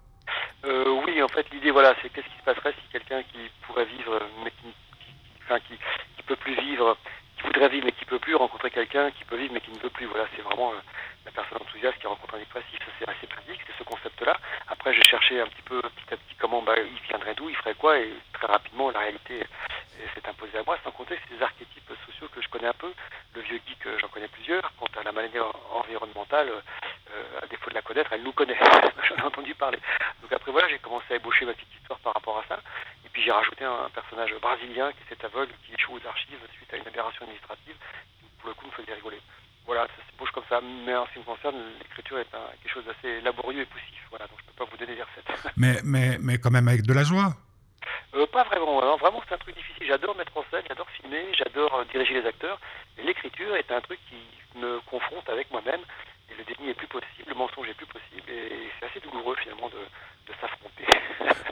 Euh, 0.64 0.84
Oui, 1.06 1.22
en 1.22 1.28
fait, 1.28 1.46
l'idée, 1.52 1.70
voilà, 1.70 1.94
c'est 2.02 2.08
qu'est-ce 2.10 2.26
qui 2.26 2.38
se 2.38 2.44
passerait 2.44 2.72
si 2.72 2.92
quelqu'un 2.92 3.22
qui 3.32 3.38
pourrait 3.66 3.86
vivre, 3.86 4.20
mais 4.44 4.50
qui, 4.50 4.74
enfin, 5.44 5.60
qui, 5.60 5.74
qui, 6.16 6.22
peut 6.24 6.36
plus 6.36 6.54
vivre, 6.60 6.96
qui 7.40 7.46
voudrait 7.46 7.68
vivre 7.68 7.86
mais 7.86 7.92
qui 7.92 8.04
peut 8.04 8.18
plus, 8.18 8.34
rencontrer 8.34 8.70
quelqu'un 8.70 9.10
qui 9.12 9.24
peut 9.24 9.36
vivre 9.36 9.52
mais 9.54 9.60
qui 9.60 9.70
ne 9.70 9.78
veut 9.78 9.90
plus. 9.90 10.06
Voilà, 10.06 10.26
c'est 10.36 10.42
vraiment 10.42 10.72
euh, 10.72 10.80
la 11.24 11.32
personne 11.32 11.58
enthousiaste 11.60 11.98
qui 11.98 12.06
rencontre 12.06 12.34
un 12.34 12.38
dépressif, 12.38 12.78
c'est 12.98 13.08
assez 13.08 13.26
pratique, 13.26 13.60
c'est 13.66 13.78
ce 13.78 13.84
concept-là. 13.84 14.36
Après, 14.68 14.92
j'ai 14.92 15.02
cherché 15.02 15.40
un 15.40 15.46
petit 15.46 15.62
peu, 15.62 15.80
petit 15.80 16.14
à 16.14 16.16
petit, 16.16 16.34
comment 16.38 16.62
bah, 16.62 16.74
il 16.78 17.00
viendrait 17.08 17.34
d'où, 17.34 17.48
il 17.48 17.56
ferait 17.56 17.74
quoi, 17.74 17.98
et 17.98 18.12
très 18.32 18.46
rapidement, 18.46 18.90
la 18.90 19.00
réalité 19.00 19.40
euh, 19.40 20.06
s'est 20.14 20.28
imposée 20.28 20.58
à 20.58 20.62
moi, 20.64 20.76
sans 20.84 20.90
compter 20.90 21.18
ces 21.28 21.42
archétypes 21.42 21.92
sociaux 22.06 22.28
que 22.34 22.42
je 22.42 22.48
connais 22.48 22.68
un 22.68 22.74
peu. 22.74 22.92
Le 23.34 23.40
vieux 23.40 23.60
geek, 23.66 23.86
euh, 23.86 23.98
j'en 24.00 24.08
connais 24.08 24.28
plusieurs. 24.28 24.70
Quant 24.78 25.00
à 25.00 25.02
la 25.02 25.12
maladie 25.12 25.38
environnementale, 25.74 26.50
à 27.42 27.46
défaut 27.46 27.70
de 27.70 27.74
la 27.74 27.82
connaître, 27.82 28.12
elle 28.12 28.22
nous 28.22 28.32
connaît. 28.32 28.58
j'en 29.08 29.16
ai 29.16 29.22
entendu 29.22 29.54
parler. 29.54 29.78
Donc 30.22 30.32
après, 30.32 30.52
voilà, 30.52 30.68
j'ai 30.68 30.78
commencé 30.78 31.06
à 31.10 31.16
ébaucher 31.16 31.44
ma 31.44 31.54
petite 31.54 31.74
histoire 31.80 31.98
par 32.00 32.14
rapport 32.14 32.38
à 32.38 32.44
ça. 32.48 32.60
Et 33.04 33.08
puis 33.12 33.22
j'ai 33.22 33.32
rajouté 33.32 33.64
un, 33.64 33.88
personnage 33.92 34.32
brésilien 34.40 34.92
qui 34.92 34.98
est 35.02 35.08
cet 35.08 35.24
aveugle, 35.24 35.52
qui 35.66 35.74
échoue 35.74 35.94
aux 35.94 36.06
archives 36.06 36.38
administrative, 37.22 37.76
qui 38.18 38.26
pour 38.38 38.48
le 38.48 38.54
coup 38.54 38.66
me 38.66 38.72
faisait 38.72 38.94
rigoler 38.94 39.20
voilà, 39.70 39.86
ça 39.86 40.02
se 40.10 40.18
bouge 40.18 40.30
comme 40.32 40.42
ça. 40.48 40.60
Mais 40.60 40.96
en 40.96 41.06
ce 41.06 41.12
qui 41.12 41.18
me 41.20 41.24
concerne, 41.24 41.54
l'écriture 41.78 42.18
est 42.18 42.26
quelque 42.60 42.72
chose 42.74 42.84
d'assez 42.84 43.20
laborieux 43.20 43.62
et 43.62 43.66
poussif. 43.66 44.02
Voilà, 44.10 44.26
donc 44.26 44.38
je 44.38 44.42
ne 44.42 44.48
peux 44.50 44.64
pas 44.64 44.70
vous 44.70 44.76
donner 44.76 44.96
des 44.96 45.02
recettes. 45.02 45.52
Mais, 45.56 45.78
mais, 45.84 46.18
mais 46.18 46.38
quand 46.38 46.50
même 46.50 46.66
avec 46.66 46.82
de 46.82 46.92
la 46.92 47.04
joie 47.04 47.34
euh, 48.14 48.26
Pas 48.26 48.42
vraiment. 48.44 48.96
Vraiment, 48.96 49.22
c'est 49.28 49.34
un 49.36 49.38
truc 49.38 49.54
difficile. 49.54 49.86
J'adore 49.86 50.16
mettre 50.16 50.36
en 50.36 50.44
scène, 50.50 50.64
j'adore 50.66 50.88
filmer, 50.90 51.26
j'adore 51.38 51.72
euh, 51.74 51.84
diriger 51.92 52.14
les 52.20 52.26
acteurs. 52.26 52.58
Mais 52.96 53.04
l'écriture 53.04 53.54
est 53.54 53.70
un 53.70 53.80
truc 53.80 54.00
qui 54.08 54.58
me 54.58 54.80
confronte 54.90 55.28
avec 55.28 55.48
moi-même. 55.52 55.82
Et 56.30 56.34
le 56.36 56.42
déni 56.42 56.70
est 56.70 56.74
plus 56.74 56.88
possible, 56.88 57.28
le 57.28 57.34
mensonge 57.34 57.68
est 57.68 57.74
plus 57.74 57.86
possible. 57.86 58.28
Et 58.28 58.70
c'est 58.80 58.86
assez 58.86 59.00
douloureux 59.00 59.36
finalement 59.36 59.68
de, 59.68 60.32
de 60.32 60.36
s'affronter. 60.40 60.86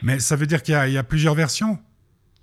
Mais 0.01 0.19
ça 0.19 0.35
veut 0.35 0.45
dire 0.45 0.61
qu'il 0.61 0.75
y, 0.75 0.91
y, 0.91 0.97
a 0.97 1.03
plusieurs 1.03 1.35
versions? 1.35 1.79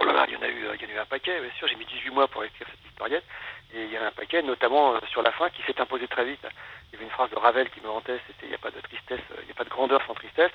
Oh 0.00 0.06
il 0.26 0.32
y 0.32 0.36
en 0.36 0.42
a 0.42 0.48
eu, 0.48 0.64
il 0.74 0.82
y 0.82 0.86
en 0.86 0.88
a 0.88 0.92
eu 0.92 0.98
un 0.98 1.06
paquet, 1.06 1.38
bien 1.38 1.50
sûr. 1.58 1.68
J'ai 1.68 1.76
mis 1.76 1.84
18 1.84 2.10
mois 2.10 2.28
pour 2.28 2.44
écrire 2.44 2.65
Et 3.14 3.84
il 3.84 3.92
y 3.92 3.96
a 3.96 4.06
un 4.06 4.10
paquet, 4.10 4.42
notamment 4.42 4.94
euh, 4.94 4.98
sur 5.10 5.22
la 5.22 5.32
fin, 5.32 5.50
qui 5.50 5.62
s'est 5.62 5.80
imposé 5.80 6.06
très 6.08 6.24
vite. 6.24 6.44
Il 6.44 6.94
y 6.94 6.96
avait 6.96 7.04
une 7.04 7.10
phrase 7.10 7.30
de 7.30 7.36
Ravel 7.36 7.68
qui 7.70 7.80
me 7.80 7.88
hantait, 7.88 8.18
c'était 8.26 8.46
il 8.46 8.48
n'y 8.50 8.54
a 8.54 8.58
pas 8.58 8.70
de 8.70 8.80
tristesse, 8.80 9.20
euh, 9.32 9.40
il 9.42 9.46
n'y 9.46 9.50
a 9.50 9.54
pas 9.54 9.64
de 9.64 9.70
grandeur 9.70 10.00
sans 10.06 10.14
tristesse. 10.14 10.52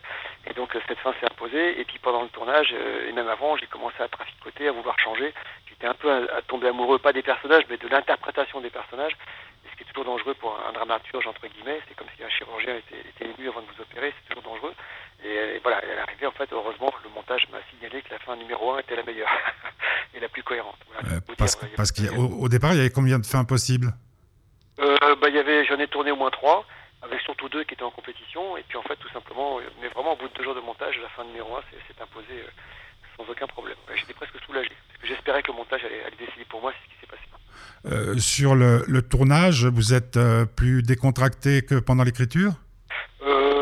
Et 0.48 0.53
donc 0.53 0.75
euh, 0.75 0.79
cette 0.88 1.00
fin 1.00 1.13
s'est 1.20 1.25
imposée. 1.25 1.79
Et 1.79 1.86
puis 1.86 2.00
pendant 2.00 2.24
le 2.24 2.29
tournage, 2.29 2.74
et 2.74 3.12
même 3.12 3.27
avant, 3.27 3.58
j'ai 3.58 3.67
commencé 3.67 4.01
à 4.01 4.08
traficoter, 4.08 4.67
à 4.67 4.72
vouloir 4.72 4.98
changer. 5.00 5.34
J'étais 5.67 5.88
un 5.88 5.93
peu 5.93 6.12
à, 6.12 6.41
tomber 6.43 6.70
amoureux, 6.70 7.00
pas 7.00 7.13
des 7.13 7.24
personnages, 7.24 7.63
mais 7.70 7.77
de 7.77 7.88
l'interprétation 7.88 8.62
des 8.62 8.70
personnages. 8.70 9.15
Et 9.91 9.98
ce 9.98 10.00
qui 10.00 10.00
est 10.00 10.03
toujours 10.03 10.17
dangereux 10.17 10.33
pour 10.36 10.57
un, 10.67 10.71
dramaturge, 10.71 11.27
entre 11.27 11.48
guillemets, 11.48 11.79
c'est 11.88 11.95
comme 11.95 12.07
si 12.15 12.24
un 12.24 12.29
chirurgien 12.29 12.77
était, 12.77 13.00
était 13.10 13.25
ému 13.25 13.50
avant 13.50 13.62
de 13.62 13.67
vous 13.67 13.81
opérer, 13.81 14.13
c'est 14.15 14.36
toujours 14.36 14.51
dangereux. 14.53 14.74
Et, 15.24 15.55
et 15.55 15.60
voilà, 15.60 15.81
elle 15.83 15.98
est 15.98 16.01
arrivée, 16.01 16.27
en 16.27 16.31
fait, 16.31 16.50
heureusement, 16.51 16.91
le 17.03 17.10
montage 17.10 17.48
m'a 17.51 17.60
signalé 17.69 18.01
que 18.01 18.12
la 18.12 18.19
fin 18.19 18.36
numéro 18.36 18.74
1 18.74 18.79
était 18.79 18.95
la 18.95 19.03
meilleure 19.03 19.29
et 20.13 20.19
la 20.19 20.29
plus 20.29 20.43
cohérente. 20.43 20.77
Voilà, 20.88 21.17
euh, 21.17 21.19
parce 21.38 21.60
dire, 21.60 21.69
parce 21.75 21.91
qu'au 21.91 22.50
départ, 22.50 22.74
il 22.74 22.77
y 22.77 22.79
avait 22.79 22.89
combien 22.89 23.19
de 23.19 23.25
fins 23.25 23.43
possibles? 23.43 23.93
Euh, 24.79 25.15
bah, 25.21 25.29
y 25.29 25.38
avait, 25.38 25.65
J'en 25.65 25.79
ai 25.79 25.88
tourné 25.88 26.12
au 26.12 26.15
moins 26.15 26.31
trois, 26.31 26.65
avec 27.01 27.19
surtout 27.21 27.50
deux 27.50 27.63
qui 27.63 27.74
étaient 27.74 27.83
en 27.83 27.91
compétition. 27.91 28.57
Et 28.57 28.63
puis, 28.63 28.77
en 28.77 28.83
fait, 28.83 28.95
tout 28.95 29.10
simplement, 29.10 29.60
mais 29.81 29.89
vraiment, 29.89 30.13
au 30.13 30.15
bout 30.15 30.29
de 30.29 30.33
deux 30.33 30.43
jours 30.43 30.55
de 30.55 30.62
montage, 30.62 30.98
la 31.01 31.10
fin 31.10 31.24
numéro 31.25 31.55
1 31.57 31.62
s'est 31.71 32.01
imposée 32.01 32.41
euh, 32.41 32.51
sans 33.17 33.29
aucun 33.29 33.48
problème. 33.48 33.77
J'étais 33.95 34.13
presque 34.13 34.39
soulagé, 34.45 34.71
parce 34.88 35.01
que 35.01 35.07
j'espérais 35.07 35.43
que 35.43 35.51
le 35.51 35.57
montage 35.57 35.83
allait, 35.83 36.03
allait, 36.03 36.15
décider 36.17 36.45
pour 36.45 36.62
moi, 36.62 36.71
c'est 36.71 36.88
ce 36.88 36.93
qui 36.93 37.00
s'est 37.01 37.07
passé. 37.07 37.24
Euh, 37.86 38.18
sur 38.18 38.56
le, 38.56 39.01
tournage, 39.01 39.65
vous 39.65 39.94
êtes 39.94 40.20
plus 40.56 40.84
décontracté 40.84 41.62
que 41.63 41.75
pendant 41.75 42.03
l'écriture? 42.03 42.53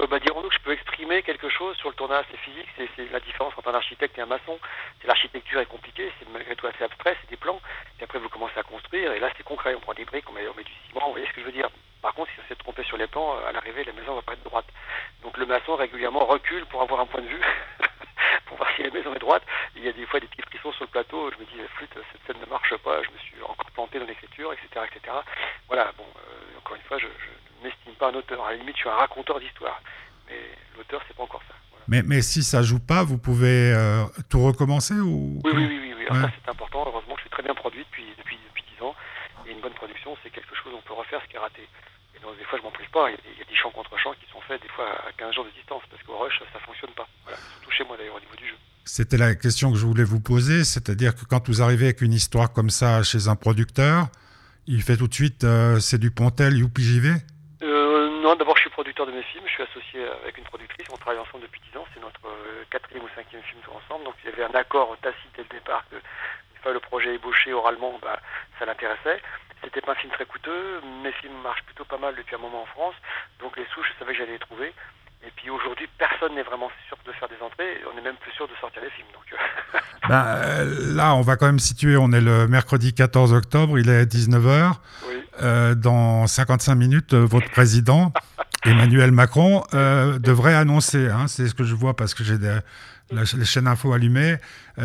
Bah, 0.10 0.18
dirons-nous 0.18 0.50
que 0.50 0.56
je 0.56 0.62
peux 0.62 0.72
exprimer 0.72 1.22
quelque 1.22 1.50
chose 1.50 1.77
sur 1.77 1.89
le 1.89 1.94
tournage, 1.94 2.25
c'est 2.32 2.38
physique, 2.38 2.65
c'est 2.75 3.12
la 3.12 3.20
différence 3.20 3.53
entre 3.56 3.70
un 3.70 3.75
architecte 3.75 4.18
et 4.18 4.22
un 4.22 4.25
maçon. 4.25 4.58
L'architecture 5.06 5.60
est 5.60 5.68
compliquée, 5.68 6.12
c'est 6.18 6.27
malgré 6.34 6.56
tout 6.56 6.65
assez 6.65 6.84
abstrait, 6.84 7.15
c'est 7.22 7.29
des 7.29 7.38
plans. 7.38 7.62
Et 8.00 8.03
après 8.06 8.18
vous 8.18 8.27
commencez 8.27 8.58
à 8.58 8.63
construire, 8.63 9.12
et 9.13 9.20
là 9.20 9.29
c'est 9.38 9.44
concret, 9.44 9.75
on 9.75 9.79
prend 9.79 9.94
des 9.94 10.06
briques, 10.06 10.27
on 10.27 10.34
met, 10.34 10.48
on 10.48 10.58
met, 10.58 10.63
du 10.63 10.72
ciment, 10.88 11.06
vous 11.06 11.12
voyez 11.12 11.27
ce 11.27 11.34
que 11.34 11.41
je 11.41 11.46
veux 11.46 11.51
dire? 11.51 11.70
Par 12.01 12.15
contre, 12.15 12.32
si 12.32 12.39
on 12.44 12.48
s'est 12.50 12.56
trompé 12.56 12.84
sur 12.86 12.98
les 12.98 13.06
plans, 13.06 13.38
à 13.48 13.51
l'arrivée 13.51 13.84
la 13.84 13.94
maison 13.94 14.15
va 14.15 14.24
pas 14.24 14.34
être 14.34 14.44
droite. 14.44 14.65
Donc 15.22 15.38
le 15.38 15.46
maçon 15.46 15.75
régulièrement 15.75 16.25
recule 16.25 16.65
pour 16.65 16.82
avoir 16.82 17.01
un 17.01 17.06
point 17.06 17.22
de 17.22 17.27
vue, 17.27 17.41
pour 18.45 18.57
voir 18.57 18.69
si 18.75 18.83
la 18.83 18.91
maison 18.91 19.13
est 19.13 19.19
droite. 19.19 19.43
Et 19.75 19.79
il 19.79 19.86
y 19.86 19.89
a 19.89 19.93
des 19.93 20.05
fois 20.05 20.19
des 20.19 20.27
petits 20.27 20.41
frissons 20.43 20.71
sur 20.74 20.86
le 20.86 20.89
plateau, 20.89 21.31
je 21.31 21.38
me 21.39 21.45
dis 21.45 21.67
flûte, 21.75 21.91
cette 22.12 22.21
scène 22.27 22.41
ne 22.41 22.50
marche 22.50 22.75
pas, 22.77 23.01
je 23.03 23.09
me 23.09 23.17
suis 23.19 23.41
encore 23.43 23.71
planté 23.71 24.00
dans 24.00 24.05
l'écriture, 24.05 24.53
etc., 24.53 24.86
etc. 24.89 25.15
Voilà, 25.67 25.91
bon, 25.98 26.03
euh, 26.03 26.57
encore 26.59 26.75
une 26.75 26.83
fois, 26.83 26.98
je, 26.98 27.07
je 27.07 27.63
m'estime 27.65 27.93
pas 27.93 28.09
un 28.09 28.15
auteur. 28.15 28.43
À 28.45 28.51
la 28.51 28.57
limite, 28.57 28.75
je 28.75 28.81
suis 28.81 28.89
un 28.89 28.95
raconteur 28.95 29.39
d'histoire. 29.39 29.81
Mais 30.27 30.39
l'auteur, 30.77 31.01
c'est 31.07 31.15
pas 31.15 31.24
encore 31.24 31.41
ça. 31.48 31.55
Voilà. 31.71 31.86
Mais, 31.88 32.03
mais 32.03 32.21
si 32.21 32.43
ça 32.43 32.62
joue 32.62 32.79
pas, 32.79 33.03
vous 33.03 33.17
pouvez 33.17 33.74
euh, 33.74 34.03
tout 34.29 34.43
recommencer 34.45 34.93
ou 34.95 35.41
Oui, 35.43 35.51
oui, 35.53 35.65
oui. 35.67 35.79
oui, 35.81 35.93
oui. 35.98 36.05
Ouais. 36.09 36.21
ça, 36.21 36.31
c'est 36.43 36.50
important. 36.50 36.83
Heureusement, 36.88 37.15
je 37.17 37.21
suis 37.21 37.29
très 37.29 37.43
bien 37.43 37.53
produit 37.55 37.83
depuis, 37.83 38.05
depuis, 38.17 38.38
depuis 38.50 38.63
10 38.77 38.83
ans. 38.83 38.95
Et 39.48 39.51
une 39.51 39.59
bonne 39.62 39.74
production, 39.74 40.15
c'est 40.24 40.29
quelque 40.29 40.55
chose 40.55 40.74
on 40.75 40.81
peut 40.81 40.93
refaire 40.93 41.21
ce 41.24 41.29
qui 41.29 41.36
est 41.36 41.39
raté. 41.39 41.67
Et 42.20 42.26
donc, 42.26 42.38
des 42.38 42.44
fois, 42.46 42.60
je 42.60 42.64
m'en 42.64 42.72
prive 42.72 42.90
pas. 42.92 43.10
Il 43.10 43.14
y, 43.14 43.16
a 43.16 43.18
des, 43.18 43.32
il 43.34 43.40
y, 43.40 43.42
a 43.42 43.50
des 43.50 43.56
chants 43.56 43.72
contre 43.72 43.98
chants 43.98 44.14
qui 44.20 44.30
sont 44.32 44.42
faits, 44.42 44.62
des 44.62 44.70
fois, 44.70 44.86
à 45.08 45.12
15 45.14 45.34
jours 45.34 45.46
de 45.46 45.52
distance. 45.52 45.84
Parce 45.90 46.04
qu'au 46.04 46.18
rush, 46.18 46.40
ça 46.52 46.60
fonctionne 46.60 46.92
pas. 46.92 47.08
Voilà. 47.24 47.38
Surtout 47.38 47.72
chez 47.72 47.84
moi, 47.86 47.98
d'ailleurs, 47.98 48.16
au 48.16 48.20
niveau 48.20 48.36
du 48.36 48.48
jeu. 48.48 48.56
C'était 48.86 49.18
la 49.18 49.36
question 49.36 49.72
que 49.72 49.78
je 49.78 49.86
voulais 49.86 50.04
vous 50.04 50.20
poser. 50.20 50.64
C'est-à-dire 50.64 51.16
que 51.16 51.24
quand 51.26 51.48
vous 51.48 51.62
arrivez 51.62 51.86
avec 51.86 52.02
une 52.02 52.14
histoire 52.14 52.52
comme 52.52 52.70
ça 52.70 53.04
chez 53.04 53.28
un 53.28 53.36
producteur, 53.36 54.08
il 54.66 54.82
fait 54.82 54.98
tout 54.98 55.08
de 55.08 55.14
suite 55.14 55.44
euh, 55.44 55.80
c'est 55.80 56.00
du 56.00 56.12
Pontel, 56.12 56.58
youpi, 56.58 56.82
j'y 56.82 57.00
vais 57.00 57.22
euh, 57.62 58.22
Non, 58.22 58.36
d'abord, 58.36 58.56
je 58.58 58.62
suis 58.62 58.70
producteur 58.72 59.06
de 59.06 59.12
mes 59.12 59.24
films. 59.24 59.44
Je 59.46 59.52
suis 59.52 59.64
associé 59.64 60.04
avec 60.24 60.38
une 60.38 60.44
productrice. 60.46 60.88
On 60.92 60.98
travaille 60.98 61.20
ensemble 61.20 61.44
depuis 61.44 61.62
10 61.72 61.78
ans. 61.78 61.86
C'est 61.94 62.02
notre 62.02 62.26
euh, 62.26 62.64
quatrième 62.72 63.04
ou 63.04 63.10
cinquième 63.16 63.44
film 63.44 63.62
ensemble. 63.70 64.06
Donc, 64.06 64.16
il 64.24 64.32
y 64.32 64.34
avait 64.34 64.44
un 64.44 64.58
accord 64.58 64.98
tacite 65.02 65.30
dès 65.36 65.44
le 65.44 65.50
départ 65.50 65.86
que 65.92 65.98
enfin, 66.60 66.74
le 66.74 66.80
projet 66.80 67.16
ébauché 67.16 67.54
oralement, 67.54 68.00
bah, 68.02 68.20
ça 68.58 68.66
l'intéressait. 68.66 69.22
C'était 69.63 69.82
pas 69.82 69.92
un 69.92 69.96
film 69.96 70.12
très 70.13 70.25
coûteux. 70.25 70.82
Mes 71.04 71.12
films 71.13 71.42
marchent 71.44 71.63
plutôt 71.63 71.86
pas 71.86 71.98
mal 71.98 72.16
depuis 72.16 72.36
un 72.36 72.39
moment 72.39 72.63
en 72.63 72.66
France. 72.68 72.96
Donc, 73.39 73.58
les 73.58 73.66
sous, 73.74 73.84
je 73.84 73.89
savais 74.00 74.13
que 74.13 74.20
j'allais 74.20 74.34
les 74.34 74.39
trouver. 74.39 74.74
Et 75.25 75.32
puis 75.36 75.50
aujourd'hui, 75.50 75.88
personne 75.98 76.34
n'est 76.36 76.44
vraiment 76.44 76.70
sûr 76.88 76.98
de 77.06 77.12
faire 77.12 77.28
des 77.28 77.36
entrées. 77.44 77.82
On 77.94 77.98
est 77.98 78.01
même 78.01 78.16
plus 78.16 78.32
sûr 78.32 78.48
de 78.48 78.54
sortir 78.62 78.82
des 78.82 78.89
films. 78.92 79.08
Donc, 79.13 79.25
euh... 79.34 79.80
ben, 80.08 80.25
euh, 80.25 80.96
là, 80.96 81.13
on 81.16 81.22
va 81.22 81.36
quand 81.36 81.46
même 81.46 81.60
situer. 81.60 81.98
On 81.98 82.12
est 82.13 82.22
le 82.22 82.48
mercredi 82.48 82.94
14 82.94 83.34
octobre. 83.34 83.78
Il 83.78 83.89
est 83.89 84.06
19h. 84.06 84.75
Oui. 85.08 85.16
Euh, 85.42 85.75
dans 85.75 86.25
55 86.25 86.75
minutes, 86.75 87.13
votre 87.13 87.50
président, 87.50 88.13
Emmanuel 88.66 89.12
Macron, 89.12 89.63
euh, 89.74 90.20
devrait 90.20 90.56
annoncer. 90.56 91.10
Hein, 91.10 91.28
C'est 91.28 91.48
ce 91.48 91.54
que 91.54 91.66
je 91.66 91.75
vois 91.75 91.96
parce 91.96 92.13
que 92.13 92.24
j'ai 92.24 92.38
des, 92.38 92.60
les 93.12 93.46
chaînes 93.46 93.68
info 93.68 93.92
allumées. 93.92 94.38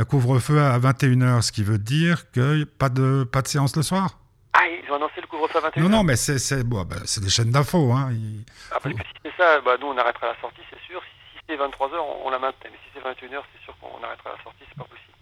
Couvre-feu 0.09 0.61
à 0.61 0.77
21h, 0.81 1.43
ce 1.43 1.53
qui 1.53 1.63
veut 1.63 1.79
dire 1.79 2.31
que 2.33 2.65
pas 2.65 2.89
de 2.89 3.23
pas 3.23 3.43
de 3.43 3.49
séance 3.49 3.77
le 3.77 3.83
soir. 3.83 4.19
Ah, 4.55 4.69
ils 4.69 4.91
ont 4.91 4.95
annoncé 4.95 5.21
le 5.21 5.27
couvre-feu 5.27 5.59
à 5.59 5.69
21h 5.69 5.81
Non, 5.81 5.89
non, 5.89 6.05
mais 6.05 6.17
c'est 6.17 6.63
bon, 6.63 6.85
ben, 6.85 6.97
des 7.01 7.29
chaînes 7.29 7.51
d'infos. 7.51 7.93
Hein. 7.93 8.11
Il... 8.13 8.45
Ah, 8.71 8.79
parce 8.81 8.95
que 8.95 9.03
si 9.03 9.15
c'est 9.25 9.37
ça, 9.37 9.61
bah, 9.61 9.77
nous 9.81 9.89
on 9.89 9.99
arrêtera 9.99 10.29
la 10.29 10.41
sortie, 10.41 10.63
c'est 10.71 10.81
sûr. 10.87 11.03
Si, 11.03 11.39
si 11.39 11.45
c'est 11.49 11.57
23h, 11.57 11.99
on, 11.99 12.29
on, 12.29 12.31
la 12.31 12.39
maintenait. 12.39 12.71
Mais 12.71 12.79
si 12.85 12.91
c'est 12.95 13.01
21h, 13.01 13.43
c'est 13.53 13.65
sûr 13.65 13.77
qu'on 13.81 14.03
arrêtera 14.03 14.31
la 14.37 14.43
sortie, 14.45 14.65
c'est 14.69 14.79
pas 14.79 14.85
possible. 14.85 15.15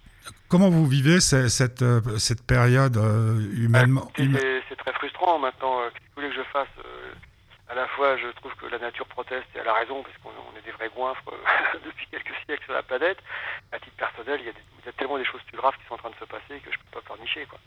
Comment 0.48 0.68
vous 0.68 0.86
vivez 0.86 1.20
cette, 1.20 1.48
cette, 1.48 1.82
cette 2.18 2.46
période 2.46 2.98
euh, 2.98 3.40
humainement 3.56 4.12
ah, 4.18 4.22
C'est 4.68 4.76
très 4.76 4.92
frustrant 4.92 5.38
maintenant. 5.38 5.80
Euh, 5.80 5.88
Qu'est-ce 5.88 6.04
que 6.04 6.08
vous 6.14 6.22
voulez 6.22 6.28
que 6.28 6.36
je 6.36 6.48
fasse 6.52 6.68
euh, 6.84 7.14
À 7.70 7.74
la 7.74 7.86
fois, 7.88 8.18
je 8.18 8.28
trouve 8.36 8.52
que 8.56 8.66
la 8.66 8.78
nature 8.78 9.06
proteste 9.06 9.48
et 9.54 9.60
elle 9.60 9.68
a 9.68 9.72
raison, 9.72 10.02
parce 10.02 10.14
qu'on 10.18 10.58
est 10.58 10.64
des 10.64 10.72
vrais 10.72 10.90
goinfres 10.94 11.24
depuis 11.86 12.06
quelques 12.10 12.36
siècles 12.44 12.64
sur 12.64 12.74
la 12.74 12.82
planète. 12.82 13.16
À 13.72 13.78
titre 13.78 13.96
personnel, 13.96 14.40
il 14.40 14.46
y, 14.46 14.50
a 14.50 14.52
des, 14.52 14.60
il 14.80 14.84
y, 14.84 14.88
a 14.90 14.92
tellement 14.92 15.16
des 15.16 15.24
choses 15.24 15.40
plus 15.48 15.56
graves 15.56 15.74
qui 15.80 15.86
sont 15.88 15.94
en 15.94 16.04
train 16.04 16.10
de 16.10 16.20
se 16.20 16.26
passer 16.26 16.60
que 16.60 16.70
je 16.70 16.76
peux 16.76 17.00
pas 17.00 17.00
pleurnicher. 17.00 17.46
Quoi. 17.48 17.58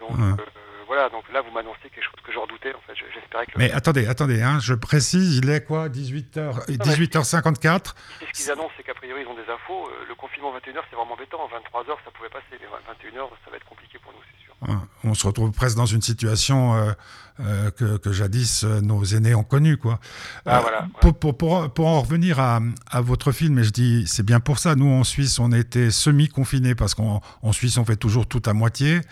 Donc 0.00 0.16
ouais. 0.18 0.24
euh, 0.24 0.60
voilà, 0.90 1.08
donc 1.08 1.22
là 1.32 1.40
vous 1.40 1.52
m'annoncez 1.52 1.82
quelque 1.82 2.02
chose 2.02 2.20
que 2.26 2.32
je 2.32 2.38
redoutais 2.38 2.74
en 2.74 2.80
fait. 2.80 2.94
J'espérais 3.14 3.46
que. 3.46 3.52
Mais 3.56 3.70
attendez, 3.70 4.08
attendez, 4.08 4.42
hein, 4.42 4.58
je 4.60 4.74
précise, 4.74 5.36
il 5.36 5.48
est 5.48 5.64
quoi 5.64 5.88
18h, 5.88 6.66
18h54 6.66 7.94
Ce 8.18 8.32
qu'ils 8.32 8.50
annoncent, 8.50 8.72
c'est 8.76 8.82
qu'a 8.82 8.94
priori 8.94 9.22
ils 9.22 9.28
ont 9.28 9.34
des 9.34 9.48
infos. 9.48 9.86
Euh, 9.86 10.04
Le 10.08 10.16
confinement 10.16 10.50
21h, 10.50 10.82
c'est 10.90 10.96
vraiment 10.96 11.14
embêtant. 11.14 11.38
23h, 11.46 11.94
ça 12.04 12.10
pouvait 12.10 12.28
passer, 12.28 12.58
mais 12.58 12.66
21h, 12.66 13.28
ça 13.44 13.52
va 13.52 13.56
être 13.56 13.66
compliqué 13.66 13.98
pour 14.02 14.12
nous, 14.12 14.18
c'est 14.26 14.44
sûr. 14.44 14.54
Ouais, 14.66 14.80
on 15.04 15.14
se 15.14 15.28
retrouve 15.28 15.52
presque 15.52 15.76
dans 15.76 15.86
une 15.86 16.02
situation 16.02 16.74
euh, 16.74 16.90
euh, 17.38 17.70
que, 17.70 17.96
que, 17.98 18.10
jadis 18.10 18.64
nos 18.64 19.04
aînés 19.04 19.36
ont 19.36 19.44
connue, 19.44 19.76
quoi. 19.76 20.00
Ah, 20.44 20.58
voilà, 20.58 20.88
pour, 21.00 21.16
pour, 21.16 21.38
pour, 21.38 21.72
pour, 21.72 21.86
en 21.86 22.00
revenir 22.00 22.40
à, 22.40 22.58
à 22.90 23.00
votre 23.00 23.30
film, 23.30 23.60
et 23.60 23.62
je 23.62 23.70
dis, 23.70 24.08
c'est 24.08 24.26
bien 24.26 24.40
pour 24.40 24.58
ça. 24.58 24.74
Nous, 24.74 24.90
en 24.90 25.04
Suisse, 25.04 25.38
on 25.38 25.52
était 25.52 25.92
semi-confinés 25.92 26.74
parce 26.74 26.96
qu'en 26.96 27.22
Suisse, 27.52 27.78
on 27.78 27.84
fait 27.84 27.94
toujours 27.94 28.26
tout 28.26 28.42
à 28.44 28.54
moitié 28.54 29.02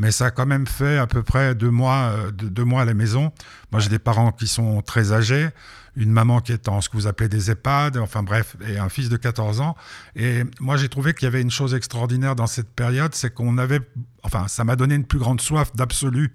mais 0.00 0.12
ça 0.12 0.26
a 0.26 0.30
quand 0.30 0.46
même 0.46 0.66
fait 0.66 0.96
à 0.96 1.06
peu 1.06 1.22
près 1.22 1.54
deux 1.54 1.70
mois, 1.70 2.14
euh, 2.16 2.30
deux 2.30 2.64
mois 2.64 2.82
à 2.82 2.84
la 2.86 2.94
maison. 2.94 3.32
Moi, 3.70 3.82
j'ai 3.82 3.90
des 3.90 3.98
parents 3.98 4.32
qui 4.32 4.48
sont 4.48 4.80
très 4.80 5.12
âgés, 5.12 5.50
une 5.94 6.10
maman 6.10 6.40
qui 6.40 6.52
est 6.52 6.68
en 6.68 6.80
ce 6.80 6.88
que 6.88 6.96
vous 6.96 7.06
appelez 7.06 7.28
des 7.28 7.50
EHPAD, 7.50 7.98
enfin 7.98 8.22
bref, 8.22 8.56
et 8.66 8.78
un 8.78 8.88
fils 8.88 9.10
de 9.10 9.18
14 9.18 9.60
ans. 9.60 9.76
Et 10.16 10.44
moi, 10.58 10.78
j'ai 10.78 10.88
trouvé 10.88 11.12
qu'il 11.12 11.24
y 11.24 11.26
avait 11.26 11.42
une 11.42 11.50
chose 11.50 11.74
extraordinaire 11.74 12.34
dans 12.34 12.46
cette 12.46 12.70
période, 12.70 13.14
c'est 13.14 13.34
qu'on 13.34 13.58
avait, 13.58 13.80
enfin, 14.22 14.48
ça 14.48 14.64
m'a 14.64 14.74
donné 14.74 14.94
une 14.94 15.04
plus 15.04 15.18
grande 15.18 15.42
soif 15.42 15.76
d'absolu. 15.76 16.34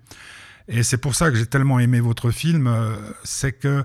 Et 0.68 0.84
c'est 0.84 0.98
pour 0.98 1.16
ça 1.16 1.32
que 1.32 1.36
j'ai 1.36 1.48
tellement 1.48 1.80
aimé 1.80 2.00
votre 2.00 2.30
film, 2.30 2.68
euh, 2.68 2.96
c'est 3.24 3.54
que 3.54 3.84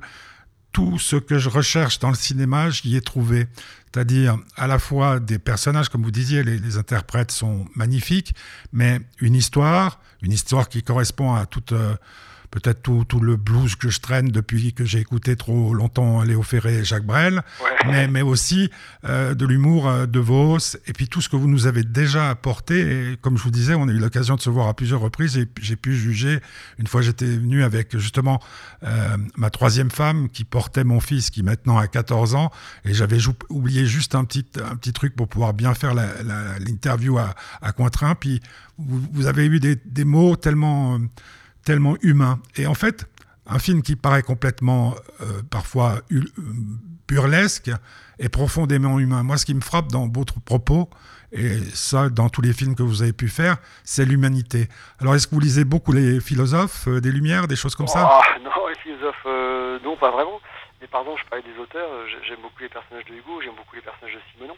tout 0.72 0.98
ce 0.98 1.16
que 1.16 1.38
je 1.38 1.48
recherche 1.48 1.98
dans 1.98 2.10
le 2.10 2.14
cinéma, 2.14 2.70
j'y 2.70 2.96
ai 2.96 3.00
trouvé. 3.00 3.46
C'est-à-dire 3.92 4.38
à 4.56 4.66
la 4.66 4.78
fois 4.78 5.18
des 5.18 5.38
personnages, 5.38 5.88
comme 5.88 6.02
vous 6.02 6.12
disiez, 6.12 6.44
les, 6.44 6.58
les, 6.58 6.76
interprètes 6.76 7.32
sont 7.32 7.66
magnifiques, 7.74 8.34
mais 8.72 9.00
une 9.20 9.34
histoire, 9.34 10.00
une 10.22 10.32
histoire 10.32 10.68
qui 10.68 10.82
correspond 10.82 11.34
à 11.34 11.46
toute... 11.46 11.72
Euh, 12.50 12.60
peut-être 12.60 12.82
tout, 12.82 13.04
tout, 13.04 13.20
le 13.20 13.36
blues 13.36 13.74
que 13.76 13.88
je 13.88 14.00
traîne 14.00 14.28
depuis 14.28 14.72
que 14.72 14.84
j'ai 14.84 14.98
écouté 14.98 15.36
trop 15.36 15.72
longtemps 15.74 16.22
Léo 16.22 16.42
Ferré 16.42 16.78
et 16.78 16.84
Jacques 16.84 17.04
Brel, 17.04 17.42
ouais. 17.62 17.70
mais, 17.86 18.08
mais, 18.08 18.22
aussi 18.22 18.70
euh, 19.04 19.34
de 19.34 19.46
l'humour 19.46 19.88
euh, 19.88 20.06
de 20.06 20.18
Vos, 20.18 20.58
et 20.86 20.92
puis 20.92 21.08
tout 21.08 21.20
ce 21.20 21.28
que 21.28 21.36
vous 21.36 21.48
nous 21.48 21.66
avez 21.66 21.82
déjà 21.82 22.30
apporté. 22.30 22.80
Et 23.12 23.16
comme 23.20 23.36
je 23.36 23.42
vous 23.42 23.50
disais, 23.50 23.74
on 23.74 23.88
a 23.88 23.92
eu 23.92 23.98
l'occasion 23.98 24.36
de 24.36 24.40
se 24.40 24.50
voir 24.50 24.68
à 24.68 24.74
plusieurs 24.74 25.00
reprises, 25.00 25.36
et 25.38 25.48
j'ai 25.60 25.76
pu 25.76 25.94
juger, 25.94 26.40
une 26.78 26.86
fois 26.86 27.02
j'étais 27.02 27.26
venu 27.26 27.62
avec 27.62 27.96
justement 27.96 28.40
euh, 28.84 29.16
ma 29.36 29.50
troisième 29.50 29.90
femme 29.90 30.28
qui 30.28 30.44
portait 30.44 30.84
mon 30.84 31.00
fils, 31.00 31.30
qui 31.30 31.42
maintenant 31.42 31.78
a 31.78 31.86
14 31.86 32.34
ans, 32.34 32.50
et 32.84 32.94
j'avais 32.94 33.18
oublié 33.48 33.86
juste 33.86 34.14
un 34.14 34.24
petit, 34.24 34.46
un 34.62 34.76
petit 34.76 34.92
truc 34.92 35.14
pour 35.16 35.28
pouvoir 35.28 35.54
bien 35.54 35.74
faire 35.74 35.94
l'interview 35.94 37.18
à, 37.18 37.34
à 37.62 37.72
Cointrin, 37.72 38.14
puis 38.14 38.40
vous, 38.78 39.00
vous 39.12 39.26
avez 39.26 39.46
eu 39.46 39.60
des, 39.60 39.76
des 39.76 40.04
mots 40.04 40.36
tellement 40.36 40.98
tellement 41.64 41.96
humain. 42.02 42.40
Et 42.56 42.66
en 42.66 42.74
fait, 42.74 43.06
un 43.46 43.58
film 43.58 43.82
qui 43.82 43.96
paraît 43.96 44.22
complètement, 44.22 44.94
euh, 45.20 45.42
parfois, 45.50 46.00
burlesque 47.08 47.70
est 48.18 48.28
profondément 48.28 48.98
humain. 49.00 49.22
Moi, 49.22 49.36
ce 49.38 49.44
qui 49.44 49.54
me 49.54 49.60
frappe 49.60 49.88
dans 49.88 50.08
votre 50.08 50.40
propos, 50.40 50.88
Et 51.32 51.60
ça, 51.74 52.08
dans 52.08 52.28
tous 52.28 52.42
les 52.42 52.52
films 52.52 52.74
que 52.74 52.82
vous 52.82 53.02
avez 53.02 53.12
pu 53.12 53.28
faire, 53.28 53.58
c'est 53.84 54.04
l'humanité. 54.04 54.66
Alors, 55.00 55.14
est-ce 55.14 55.28
que 55.28 55.34
vous 55.36 55.40
lisez 55.40 55.64
beaucoup 55.64 55.92
les 55.92 56.20
philosophes 56.20 56.88
euh, 56.88 57.00
des 57.00 57.12
Lumières, 57.12 57.46
des 57.46 57.54
choses 57.54 57.76
comme 57.76 57.86
ça? 57.86 58.02
Ah, 58.02 58.20
Non, 58.42 58.66
les 58.68 58.74
philosophes, 58.82 59.26
euh, 59.26 59.78
non, 59.84 59.96
pas 59.96 60.10
vraiment. 60.10 60.40
Mais 60.80 60.88
pardon, 60.88 61.16
je 61.16 61.24
parlais 61.28 61.44
des 61.44 61.56
auteurs. 61.62 61.88
J'aime 62.26 62.40
beaucoup 62.42 62.62
les 62.62 62.68
personnages 62.68 63.04
de 63.04 63.14
Hugo, 63.14 63.40
j'aime 63.42 63.54
beaucoup 63.54 63.76
les 63.76 63.82
personnages 63.82 64.14
de 64.14 64.20
Simonon. 64.32 64.56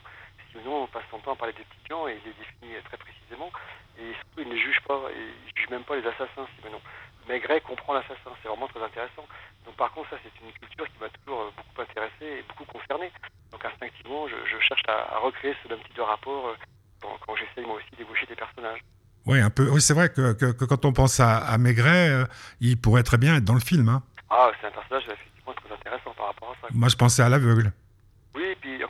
Simonon, 0.52 0.84
on 0.84 0.86
passe 0.86 1.04
son 1.10 1.18
temps 1.18 1.32
à 1.32 1.36
parler 1.36 1.54
des 1.54 1.64
petits 1.64 1.82
clients 1.84 2.06
et 2.06 2.20
il 2.20 2.28
les 2.28 2.36
définit 2.36 2.82
très 2.84 2.96
précisément. 2.96 3.50
Et 3.98 4.12
surtout, 4.14 4.40
il 4.44 4.48
ne 4.48 4.56
juge 4.56 4.80
pas. 4.86 5.00
Il 5.14 5.20
ne 5.20 5.56
juge 5.56 5.70
même 5.70 5.84
pas 5.84 5.96
les 5.96 6.06
assassins, 6.06 6.46
Simonon. 6.56 6.80
Maigret 7.28 7.60
comprend 7.60 7.94
l'assassin. 7.94 8.30
C'est 8.42 8.48
vraiment 8.48 8.68
très 8.68 8.82
intéressant. 8.82 9.26
Donc, 9.64 9.76
par 9.76 9.92
contre, 9.92 10.10
ça, 10.10 10.16
c'est 10.22 10.44
une 10.44 10.52
culture 10.52 10.86
qui 10.86 10.98
m'a 11.00 11.08
toujours 11.08 11.40
euh, 11.42 11.50
beaucoup 11.56 11.82
intéressé 11.82 12.40
et 12.40 12.44
beaucoup 12.48 12.64
concerné. 12.64 13.10
Donc, 13.50 13.64
instinctivement, 13.64 14.28
je, 14.28 14.58
cherche 14.60 14.82
à, 14.88 15.18
recréer 15.18 15.54
ce 15.62 15.68
même 15.68 15.82
type 15.82 15.96
de 15.96 16.02
rapport 16.02 16.48
euh, 16.48 16.56
quand, 17.00 17.36
j'essaye 17.36 17.66
moi 17.66 17.76
aussi 17.76 17.96
d'ébaucher 17.96 18.26
des 18.26 18.36
personnages. 18.36 18.80
Oui, 19.26 19.40
un 19.40 19.50
peu. 19.50 19.68
Oui, 19.70 19.80
c'est 19.80 19.94
vrai 19.94 20.08
que, 20.08 20.32
quand 20.64 20.84
on 20.84 20.92
pense 20.92 21.20
à, 21.20 21.56
Maigret, 21.58 22.10
euh, 22.10 22.24
il 22.60 22.80
pourrait 22.80 23.04
très 23.04 23.18
bien 23.18 23.36
être 23.36 23.44
dans 23.44 23.54
le 23.54 23.60
film. 23.60 23.88
Hein. 23.88 24.02
Ah, 24.30 24.50
c'est 24.60 24.66
un 24.66 24.70
personnage 24.70 25.04
effectivement 25.04 25.54
très 25.54 25.74
intéressant 25.74 26.12
par 26.14 26.26
rapport 26.26 26.50
à 26.50 26.54
ça. 26.60 26.68
Moi, 26.72 26.88
je 26.88 26.96
pensais 26.96 27.22
à 27.22 27.28
l'aveugle. 27.28 27.72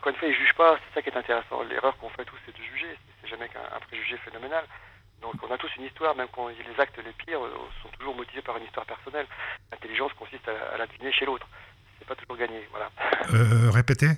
Encore 0.02 0.14
une 0.14 0.18
fois, 0.18 0.26
il 0.26 0.32
ne 0.32 0.36
juge 0.36 0.54
pas. 0.54 0.76
C'est 0.82 0.94
ça 0.94 1.02
qui 1.02 1.10
est 1.10 1.16
intéressant. 1.16 1.62
L'erreur 1.62 1.96
qu'on 1.98 2.08
fait 2.08 2.24
tous, 2.24 2.36
c'est 2.44 2.50
de 2.50 2.60
juger. 2.60 2.98
C'est 3.20 3.28
jamais 3.28 3.48
qu'un 3.48 3.78
préjugé 3.86 4.16
phénoménal. 4.16 4.64
Donc 5.20 5.34
on 5.48 5.54
a 5.54 5.56
tous 5.56 5.70
une 5.76 5.84
histoire, 5.84 6.16
même 6.16 6.26
quand 6.32 6.48
les 6.48 6.80
actes 6.80 6.98
les 6.98 7.12
pires 7.12 7.44
euh, 7.44 7.54
sont 7.80 7.88
toujours 7.90 8.16
motivés 8.16 8.42
par 8.42 8.56
une 8.56 8.64
histoire 8.64 8.84
personnelle. 8.84 9.26
L'intelligence 9.70 10.12
consiste 10.14 10.48
à, 10.48 10.76
la 10.76 10.88
deviner 10.88 11.12
chez 11.12 11.24
l'autre. 11.24 11.46
C'est 12.00 12.08
pas 12.08 12.16
toujours 12.16 12.36
gagné, 12.36 12.66
voilà. 12.72 12.90
Euh, 13.32 13.70
répétez 13.70 14.08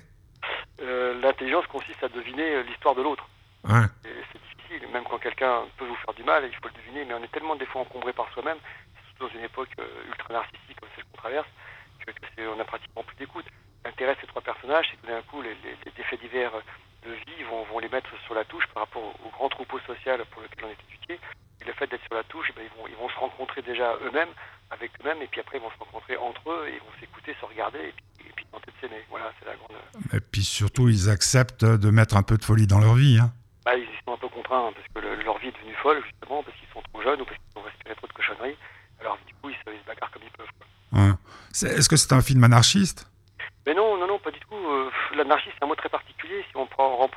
euh, 0.81 1.21
L'intelligence 1.21 1.67
consiste 1.67 2.03
à 2.03 2.09
deviner 2.09 2.63
l'histoire 2.63 2.95
de 2.95 3.03
l'autre. 3.03 3.29
Ouais. 3.65 3.85
C'est 4.01 4.41
difficile, 4.41 4.89
même 4.91 5.03
quand 5.03 5.19
quelqu'un 5.19 5.65
peut 5.77 5.85
vous 5.85 5.95
faire 5.97 6.15
du 6.15 6.23
mal, 6.23 6.45
il 6.47 6.55
faut 6.55 6.67
le 6.67 6.81
deviner, 6.81 7.05
mais 7.05 7.13
on 7.13 7.23
est 7.23 7.31
tellement 7.31 7.55
des 7.55 7.67
fois 7.67 7.81
encombré 7.81 8.11
par 8.11 8.27
soi-même, 8.33 8.57
surtout 9.05 9.27
dans 9.27 9.39
une 9.39 9.45
époque 9.45 9.69
ultra 10.07 10.33
narcissique 10.33 10.79
comme 10.79 10.89
celle 10.95 11.05
qu'on 11.05 11.17
traverse, 11.17 11.47
qu'on 12.35 12.59
a 12.59 12.65
pratiquement 12.65 13.03
plus 13.03 13.17
d'écoute. 13.17 13.45
L'intérêt 13.85 14.15
de 14.15 14.21
ces 14.21 14.27
trois 14.27 14.41
personnages, 14.41 14.87
c'est 14.89 14.99
que 14.99 15.07
d'un 15.07 15.21
coup, 15.29 15.43
les, 15.43 15.53
les, 15.63 15.77
les, 15.85 16.03
faits 16.03 16.19
divers 16.19 16.51
de 17.05 17.11
vie 17.11 17.43
vont, 17.47 17.63
vont, 17.65 17.77
les 17.77 17.89
mettre 17.89 18.09
sur 18.25 18.33
la 18.33 18.43
touche 18.43 18.65
par 18.73 18.83
rapport 18.83 19.13
au, 19.23 19.29
grand 19.29 19.47
troupeau 19.47 19.79
social 19.85 20.25
pour 20.31 20.41
lequel 20.41 20.65
on 20.65 20.69
est 20.69 20.83
éduqué. 20.89 21.19
Et 21.61 21.65
le 21.65 21.73
fait 21.73 21.85
d'être 21.85 22.03
sur 22.05 22.15
la 22.15 22.23
touche, 22.23 22.47
eh 22.49 22.53
ben, 22.53 22.65
ils, 22.65 22.81
vont, 22.81 22.87
ils 22.87 22.95
vont 22.95 23.09
se 23.09 23.19
rencontrer 23.19 23.61
déjà 23.61 23.95
eux-mêmes, 24.01 24.33
avec 24.71 24.91
eux-mêmes, 24.99 25.21
et 25.21 25.27
puis 25.27 25.39
après 25.39 25.59
ils 25.59 25.61
vont 25.61 25.69
se 25.69 25.77
rencontrer 25.77 26.17
entre 26.17 26.49
eux, 26.49 26.65
et 26.67 26.73
ils 26.73 26.79
vont 26.79 26.97
s'écouter, 26.99 27.35
se 27.39 27.45
regarder, 27.45 27.77
et 27.77 27.93
puis, 27.93 28.27
et 28.27 28.33
puis 28.35 28.45
tenter 28.51 28.71
de 28.71 28.87
s'aimer. 28.87 29.03
Voilà, 29.11 29.31
c'est 29.39 29.45
la 29.45 29.55
grande. 29.55 29.77
Et 30.13 30.19
puis 30.19 30.41
surtout, 30.41 30.89
ils 30.89 31.11
acceptent 31.11 31.65
de 31.65 31.89
mettre 31.91 32.17
un 32.17 32.23
peu 32.23 32.37
de 32.37 32.43
folie 32.43 32.65
dans 32.65 32.79
leur 32.79 32.95
vie. 32.95 33.19
Hein. 33.21 33.31
Bah, 33.65 33.77
ils 33.77 33.83
y 33.83 33.97
sont 34.03 34.13
un 34.13 34.17
peu 34.17 34.29
contraints, 34.29 34.73
parce 34.73 34.87
que 34.95 35.23
leur 35.23 35.37
vie 35.37 35.49
est 35.49 35.57
devenue 35.57 35.75
folle, 35.75 36.01
justement, 36.03 36.41
parce 36.41 36.57
qu'ils 36.57 36.69
sont 36.73 36.81
trop 36.81 37.03
jeunes 37.03 37.21
ou 37.21 37.25
parce 37.25 37.37
qu'ils 37.37 37.61
ont 37.61 37.63
respiré 37.63 37.95
trop 37.95 38.07
de 38.07 38.13
cochonneries. 38.13 38.57
Alors, 38.99 39.19
du 39.27 39.33
coup, 39.35 39.49
ils 39.49 39.55
se, 39.55 39.75
ils 39.75 39.81
se 39.81 39.85
bagarrent 39.85 40.09
comme 40.09 40.23
ils 40.23 40.31
peuvent. 40.31 40.47
Ouais. 40.93 41.69
Est-ce 41.77 41.87
que 41.87 41.97
c'est 41.97 42.13
un 42.13 42.21
film 42.21 42.43
anarchiste 42.43 43.07
mais 43.65 43.73
non, 43.73 43.97
non, 43.97 44.05
non, 44.07 44.19
pas 44.19 44.29
du 44.29 44.39
tout. 44.39 44.55
Euh, 44.55 44.91
l'anarchie, 45.15 45.49
c'est 45.53 45.63
un 45.63 45.67
mot 45.67 45.75
très 45.75 45.89
particulier. 45.89 46.45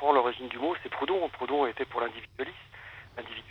L'origine 0.01 0.47
du 0.47 0.57
mot, 0.57 0.75
c'est 0.81 0.89
Proudhon. 0.89 1.27
Proudhon 1.29 1.67
était 1.67 1.85
pour 1.85 2.01
l'individualisme, 2.01 2.55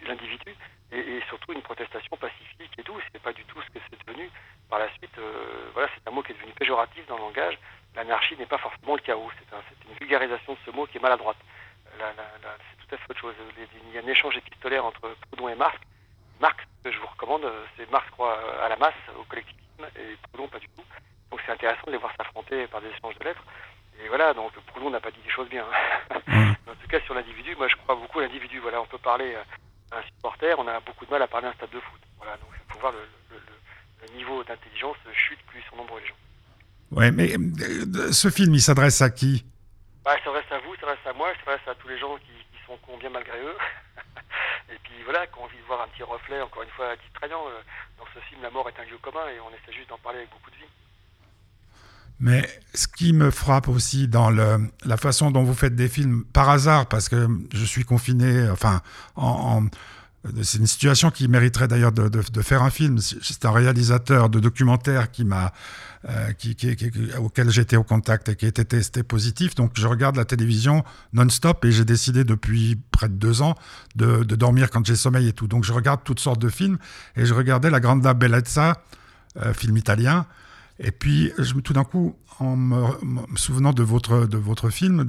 l'individu, 0.07 0.57
et, 0.90 1.21
surtout 1.28 1.52
une 1.52 1.62
protestation 1.62 2.17
pacifique 2.17 2.73
et 2.78 2.83
tout. 2.83 2.99
C'est 3.12 3.23
pas 3.23 3.33
du 3.33 3.45
tout 3.45 3.61
ce 3.62 3.69
que 3.69 3.78
c'est 3.88 4.07
devenu. 4.07 4.31
Par 4.71 4.78
la 4.78 4.88
suite, 4.95 5.17
euh, 5.19 5.71
voilà, 5.75 5.88
c'est 5.95 6.09
un 6.09 6.12
mot 6.12 6.23
qui 6.23 6.33
est 6.33 6.35
devenu 6.35 6.52
péjoratif 6.52 7.07
dans 7.07 7.17
le 7.17 7.23
langage. 7.23 7.59
L'anarchie 7.95 8.37
n'est 8.37 8.47
pas 8.47 8.59
forcément 8.59 8.95
le 8.95 9.02
chaos. 9.02 9.31
C'est 9.50 9.88
une 9.88 9.97
vulgarisation 9.99 10.55
de 10.55 10.59
ce 10.64 10.71
mot 10.71 10.87
qui 10.87 10.97
est 10.97 11.00
maladroite. 11.00 11.37
c'est 11.99 12.87
tout 12.87 12.95
à 12.95 12.99
fait 12.99 13.11
autre 13.11 13.21
chose. 13.21 13.35
Il 13.57 13.95
y 13.95 13.99
a 13.99 14.02
un 14.02 14.09
échange 14.09 14.37
épistolaire 14.37 14.85
entre 14.85 15.14
Proudhon 15.31 15.50
et 15.50 15.55
Marx. 15.55 15.78
Marx, 16.40 16.64
que 16.83 16.90
je 16.90 16.99
vous 16.99 17.07
recommande, 17.07 17.47
c'est 17.76 17.90
Marx 17.90 18.09
croit 18.11 18.38
à 18.62 18.69
la 18.69 18.76
masse, 18.76 18.95
au 19.19 19.25
collectivisme, 19.25 19.87
et 19.97 20.17
Proudhon 20.28 20.49
pas 20.49 20.59
du 20.59 20.69
tout. 20.69 20.85
Donc 21.31 21.40
c'est 21.45 21.52
intéressant 21.52 21.87
de 21.87 21.93
les 21.93 21.99
voir 21.99 22.12
s'affronter 22.17 22.67
par 22.69 22.81
des 22.81 22.88
échanges 22.88 23.19
de 23.19 23.25
lettres. 23.25 23.45
Et 24.02 24.09
voilà, 24.09 24.33
donc 24.33 24.52
Proulon 24.67 24.90
n'a 24.90 25.00
pas 25.00 25.11
dit 25.11 25.21
des 25.25 25.31
choses 25.31 25.49
bien. 25.49 25.64
en 26.11 26.75
tout 26.81 26.88
cas, 26.88 27.00
sur 27.00 27.14
l'individu, 27.14 27.55
moi 27.57 27.69
je 27.69 27.76
crois 27.76 27.97
beaucoup 27.97 28.21
à 28.21 28.23
l'individu. 28.23 28.61
Voilà, 28.61 28.81
on 28.81 28.87
peut 28.87 28.99
parler 28.99 29.35
à 29.35 29.99
un 29.99 30.02
supporter, 30.02 30.59
on 30.59 30.69
a 30.69 30.81
beaucoup 30.81 31.05
de 31.05 31.11
mal 31.11 31.23
à 31.23 31.26
parler 31.26 31.49
à 31.49 31.50
un 31.50 31.55
stade 31.55 31.71
de 31.71 31.81
foot. 31.81 32.00
Voilà, 32.19 32.37
donc 32.37 32.50
il 32.52 32.73
faut 32.73 32.81
voir 32.81 32.93
le, 32.93 32.99
niveau 34.17 34.43
d'intelligence 34.43 34.97
chute 35.12 35.38
plus 35.47 35.61
ils 35.61 35.71
sont 35.71 35.76
nombreux 35.76 36.00
les 36.00 36.07
gens. 36.07 36.17
Ouais, 36.90 37.11
mais 37.11 37.35
euh, 37.37 38.11
ce 38.11 38.31
film, 38.31 38.55
il 38.55 38.61
s'adresse 38.61 39.02
à 39.02 39.11
qui? 39.11 39.45
Bah, 40.02 40.17
Il 40.19 40.25
s'adresse 40.25 40.50
à 40.50 40.59
vous, 40.61 40.75
il 40.75 40.81
s'adresse 40.81 41.07
à 41.07 41.12
moi, 41.12 41.28
il 41.31 41.38
s'adresse 41.45 41.69
à 41.69 41.75
tous 41.75 41.88
les 41.88 41.99
gens 41.99 42.17
qui, 42.17 42.32
qui 42.32 42.65
sont 42.67 42.78
combien 42.82 43.11
malgré 43.11 43.39
eux. 43.39 43.56
et 44.73 44.78
puis 44.82 45.02
voilà, 45.04 45.26
qu'on 45.26 45.45
envie 45.45 45.58
de 45.58 45.63
voir 45.65 45.82
un 45.82 45.89
petit 45.89 46.02
reflet, 46.02 46.41
encore 46.41 46.63
une 46.63 46.71
fois, 46.71 46.97
distrayant. 46.97 47.47
Euh, 47.49 47.61
dans 47.99 48.06
ce 48.15 48.21
film, 48.26 48.43
la 48.43 48.50
mort 48.50 48.69
est 48.69 48.80
un 48.80 48.84
lieu 48.84 48.99
commun 48.99 49.28
et 49.28 49.39
on 49.41 49.50
essaie 49.50 49.76
juste 49.76 49.91
d'en 49.91 49.99
parler 49.99 50.21
avec 50.21 50.30
beaucoup 50.30 50.50
de. 50.50 50.57
Mais 52.21 52.49
ce 52.75 52.89
qui 52.89 53.13
me 53.13 53.31
frappe 53.31 53.69
aussi 53.69 54.09
dans 54.09 54.31
la 54.31 54.97
façon 54.97 55.31
dont 55.31 55.45
vous 55.45 55.54
faites 55.54 55.76
des 55.76 55.89
films, 55.89 56.25
par 56.33 56.49
hasard, 56.49 56.87
parce 56.87 57.09
que 57.09 57.28
je 57.52 57.65
suis 57.65 57.85
confiné, 57.85 58.50
enfin, 58.50 58.81
en, 59.15 59.69
c'est 60.43 60.59
une 60.59 60.67
situation 60.67 61.11
qui 61.11 61.28
mériterait 61.28 61.69
d'ailleurs 61.69 61.93
de, 61.93 62.43
faire 62.43 62.63
un 62.63 62.71
film. 62.71 62.99
C'est 62.99 63.45
un 63.45 63.52
réalisateur 63.52 64.28
de 64.28 64.41
documentaire 64.41 65.11
qui 65.11 65.25
m'a, 65.25 65.52
euh, 66.09 66.33
auquel 67.19 67.50
j'étais 67.50 67.76
au 67.76 67.85
contact 67.85 68.28
et 68.28 68.37
qui 68.37 68.47
était 68.47 68.65
testé 68.65 69.02
positif. 69.02 69.54
Donc 69.54 69.73
je 69.75 69.87
regarde 69.87 70.17
la 70.17 70.25
télévision 70.25 70.85
non-stop 71.13 71.65
et 71.65 71.73
j'ai 71.73 71.85
décidé 71.85 72.25
depuis 72.25 72.76
près 72.91 73.09
de 73.09 73.15
deux 73.15 73.43
ans 73.43 73.54
de, 73.95 74.25
de 74.25 74.37
dormir 74.37 74.71
quand 74.71 74.85
j'ai 74.85 74.97
sommeil 74.97 75.28
et 75.28 75.33
tout. 75.33 75.47
Donc 75.47 75.65
je 75.65 75.73
regarde 75.73 76.00
toutes 76.04 76.21
sortes 76.21 76.41
de 76.41 76.49
films 76.49 76.78
et 77.17 77.25
je 77.25 77.33
regardais 77.33 77.71
La 77.71 77.81
Grande 77.81 78.02
Bellezza, 78.02 78.83
euh, 79.41 79.54
film 79.54 79.76
italien. 79.76 80.26
Et 80.80 80.93
puis, 80.93 81.32
tout 81.64 81.73
d'un 81.73 81.84
coup, 81.84 82.17
en 82.38 82.56
me, 82.56 82.86
souvenant 83.36 83.73
de 83.73 83.82
votre, 83.82 84.26
de 84.26 84.38
votre 84.38 84.71
film, 84.71 85.04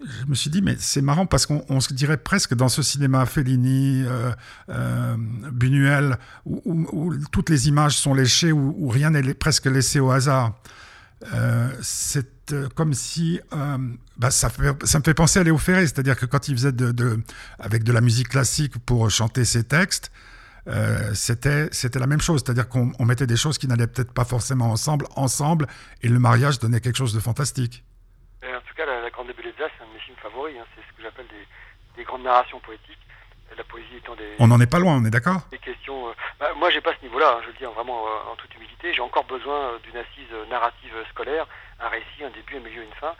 je 0.00 0.26
me 0.26 0.34
suis 0.34 0.50
dit, 0.50 0.62
mais 0.62 0.76
c'est 0.78 1.02
marrant 1.02 1.26
parce 1.26 1.46
qu'on 1.46 1.80
se 1.80 1.92
dirait 1.92 2.16
presque 2.16 2.54
dans 2.54 2.68
ce 2.68 2.82
cinéma 2.82 3.26
Fellini, 3.26 4.02
euh, 4.06 4.30
euh, 4.70 5.16
Buñuel, 5.52 6.18
où, 6.46 7.14
toutes 7.32 7.50
les 7.50 7.68
images 7.68 7.96
sont 7.96 8.14
léchées, 8.14 8.52
où, 8.52 8.88
rien 8.88 9.10
n'est 9.10 9.34
presque 9.34 9.66
laissé 9.66 10.00
au 10.00 10.10
hasard. 10.10 10.54
Euh, 11.34 11.68
c'est 11.82 12.52
euh, 12.52 12.68
comme 12.74 12.94
si 12.94 13.40
bah, 14.16 14.30
ça, 14.30 14.48
me 14.58 15.02
fait 15.04 15.14
penser 15.14 15.38
à 15.38 15.42
Léo 15.42 15.58
Ferré, 15.58 15.82
c'est-à-dire 15.82 16.16
que 16.16 16.24
quand 16.24 16.48
il 16.48 16.56
faisait 16.56 16.72
avec 17.58 17.84
de 17.84 17.92
la 17.92 18.00
musique 18.00 18.30
classique 18.30 18.78
pour 18.78 19.10
chanter 19.10 19.44
ses 19.44 19.64
textes, 19.64 20.10
euh, 20.68 21.14
c'était 21.14 21.68
c'était 21.72 21.98
la 21.98 22.06
même 22.06 22.20
chose, 22.20 22.42
c'est-à-dire 22.44 22.68
qu'on 22.68 22.92
mettait 23.04 23.26
des 23.26 23.36
choses 23.36 23.58
qui 23.58 23.66
n'allaient 23.66 23.86
peut-être 23.86 24.12
pas 24.12 24.24
forcément 24.24 24.70
ensemble, 24.70 25.06
ensemble, 25.16 25.66
et 26.02 26.08
le 26.08 26.18
mariage 26.18 26.58
donnait 26.58 26.80
quelque 26.80 26.96
chose 26.96 27.14
de 27.14 27.20
fantastique. 27.20 27.84
en 28.42 28.60
tout 28.68 28.74
cas, 28.76 28.86
la, 28.86 29.10
Grande 29.10 29.28
Bellezza, 29.28 29.66
c'est 29.76 29.84
un 29.84 29.88
de 29.88 29.94
mes 29.94 30.00
films 30.00 30.16
favoris. 30.22 30.56
Hein. 30.58 30.64
c'est 30.74 30.82
ce 30.82 30.96
que 30.96 31.02
j'appelle 31.02 31.26
des, 31.28 32.00
des, 32.00 32.04
grandes 32.04 32.24
narrations 32.24 32.60
poétiques. 32.60 32.98
La 33.56 33.64
poésie 33.64 33.96
étant 33.96 34.14
des. 34.14 34.36
On 34.38 34.46
n'en 34.46 34.60
est 34.60 34.70
pas 34.70 34.78
loin, 34.78 34.94
on 34.96 35.04
est 35.04 35.10
d'accord? 35.10 35.42
Des 35.50 35.58
questions. 35.58 36.08
Euh, 36.08 36.12
bah, 36.38 36.52
moi, 36.56 36.70
j'ai 36.70 36.80
pas 36.80 36.94
ce 36.94 37.02
niveau-là. 37.02 37.36
Hein, 37.36 37.40
je 37.42 37.48
le 37.48 37.58
dis 37.58 37.64
vraiment 37.64 38.06
euh, 38.06 38.32
en 38.32 38.36
toute 38.36 38.54
humilité. 38.54 38.94
J'ai 38.94 39.02
encore 39.02 39.24
besoin 39.24 39.76
d'une 39.82 39.96
assise 39.96 40.30
narrative 40.48 40.92
scolaire, 41.10 41.48
un 41.80 41.88
récit, 41.88 42.24
un 42.24 42.30
début, 42.30 42.56
un 42.56 42.60
milieu, 42.60 42.82
une 42.82 42.94
fin. 42.94 43.14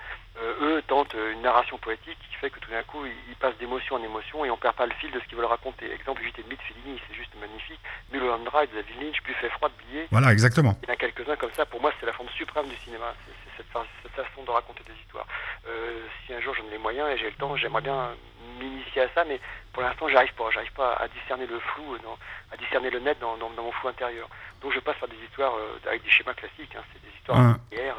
eux 0.61 0.83
tentent 0.87 1.15
une 1.15 1.43
narration 1.43 1.79
poétique 1.79 2.19
qui 2.29 2.37
fait 2.37 2.51
que 2.51 2.59
tout 2.61 2.71
d'un 2.71 2.83
coup, 2.83 3.05
ils, 3.07 3.37
passent 3.37 3.57
d'émotion 3.59 3.97
en 3.97 4.03
émotion 4.03 4.45
et 4.45 4.51
on 4.51 4.57
perd 4.57 4.77
pas 4.77 4.87
le 4.87 4.93
fil 4.95 5.11
de 5.11 5.21
ce 5.21 5.25
qu'ils 5.25 5.37
veulent 5.37 5.47
raconter. 5.47 5.91
Exemple, 5.93 6.23
8 6.23 6.39
et 6.39 6.43
demi 6.43 6.57
de 6.57 6.63
Fellini, 6.63 7.01
c'est 7.09 7.15
juste 7.15 7.35
magnifique. 7.41 7.81
Mulholland 8.13 8.45
Drive, 8.45 8.69
David 8.75 9.01
Lynch, 9.01 9.23
Buffet 9.23 9.49
froid 9.51 9.69
de 9.69 9.75
Blier. 9.85 10.07
Voilà, 10.11 10.33
exactement. 10.33 10.77
Il 10.83 10.89
y 10.89 10.91
en 10.91 10.95
a 10.95 10.97
quelques-uns 10.97 11.37
comme 11.37 11.53
ça. 11.53 11.65
Pour 11.67 11.81
moi, 11.81 11.93
c'est 11.99 12.07
la 12.07 12.13
forme 12.13 12.29
suprême 12.31 12.69
du 12.69 12.77
cinéma. 12.77 13.15
C'est 13.27 13.51
cette, 13.57 14.13
façon 14.13 14.43
de 14.45 14.51
raconter 14.51 14.83
des 14.85 14.99
histoires. 15.01 15.27
Euh, 15.67 16.07
si 16.27 16.35
un 16.35 16.41
jour 16.41 16.55
j'en 16.55 16.67
ai 16.67 16.71
les 16.71 16.79
moyens 16.79 17.09
et 17.11 17.19
j'ai 17.19 17.31
le 17.31 17.37
temps, 17.37 17.57
j'aimerais 17.57 17.83
bien 17.83 18.11
m'initier 18.59 19.03
à 19.03 19.09
ça, 19.15 19.25
mais 19.25 19.41
pour 19.73 19.83
l'instant, 19.83 20.09
j'arrive 20.09 20.35
pas. 20.35 20.51
J'arrive 20.51 20.73
pas 20.73 20.95
à 20.95 21.09
discerner 21.09 21.47
le 21.47 21.59
flou, 21.61 21.97
à 22.53 22.57
discerner 22.57 22.91
le 22.91 23.01
net 23.01 23.19
dans, 23.21 23.37
mon 23.37 23.73
flou 23.73 23.89
intérieur. 23.89 24.29
Donc, 24.61 24.73
je 24.73 24.81
passe 24.81 24.97
par 24.99 25.09
des 25.09 25.17
histoires 25.25 25.55
euh, 25.55 25.79
avec 25.89 26.03
des 26.03 26.11
schémas 26.11 26.35
classiques. 26.35 26.75
Hein. 26.77 26.83
C'est 26.93 27.03
des 27.03 27.17
histoires 27.17 27.57
hier. 27.73 27.95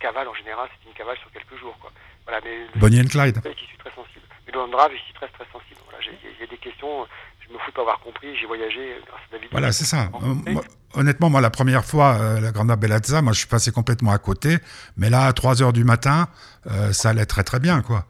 Cavale, 0.00 0.28
en 0.28 0.34
général, 0.34 0.68
c'est 0.72 0.88
une 0.88 0.96
cavale 0.96 1.16
sur 1.18 1.30
quelques 1.30 1.60
jours. 1.60 1.76
Quoi. 1.80 1.92
Voilà, 2.26 2.40
mais 2.44 2.66
Bonnie 2.80 3.00
and 3.00 3.12
Clyde. 3.12 3.40
Je 3.44 3.64
suis 3.64 3.78
très 3.78 3.94
sensible. 3.94 4.24
Mais 4.46 4.52
le 4.52 4.70
Drive, 4.70 4.92
je 4.92 5.04
suis 5.04 5.14
très, 5.14 5.28
très 5.28 5.44
sensible. 5.52 5.80
Voilà, 5.84 5.98
il 6.02 6.40
y 6.40 6.42
a 6.42 6.46
des 6.46 6.58
questions 6.58 7.06
je 7.50 7.54
me 7.54 7.58
fous 7.60 7.70
de 7.70 7.74
pas 7.74 7.82
avoir 7.82 8.00
compris, 8.00 8.28
j'ai 8.36 8.46
voyagé 8.46 8.96
grâce 9.06 9.20
à 9.28 9.32
David. 9.32 9.48
Voilà, 9.50 9.72
c'est 9.72 9.84
ça. 9.84 10.10
Euh, 10.22 10.60
honnêtement, 10.94 11.30
moi, 11.30 11.40
la 11.40 11.50
première 11.50 11.84
fois, 11.84 12.16
euh, 12.20 12.40
la 12.40 12.52
Grande 12.52 12.70
Bellezza, 12.78 13.22
moi, 13.22 13.32
je 13.32 13.38
suis 13.38 13.48
passé 13.48 13.72
complètement 13.72 14.12
à 14.12 14.18
côté. 14.18 14.58
Mais 14.96 15.10
là, 15.10 15.26
à 15.26 15.32
3 15.32 15.62
heures 15.62 15.72
du 15.72 15.84
matin, 15.84 16.28
euh, 16.70 16.92
ça 16.92 17.10
allait 17.10 17.26
très, 17.26 17.42
très 17.42 17.60
bien, 17.60 17.82
quoi. 17.82 18.06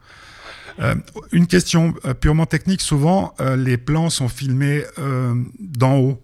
une 1.31 1.47
question 1.47 1.93
purement 2.21 2.45
technique. 2.45 2.81
Souvent, 2.81 3.33
les 3.39 3.77
plans 3.77 4.09
sont 4.09 4.29
filmés 4.29 4.83
d'en 5.59 5.97
haut. 5.97 6.23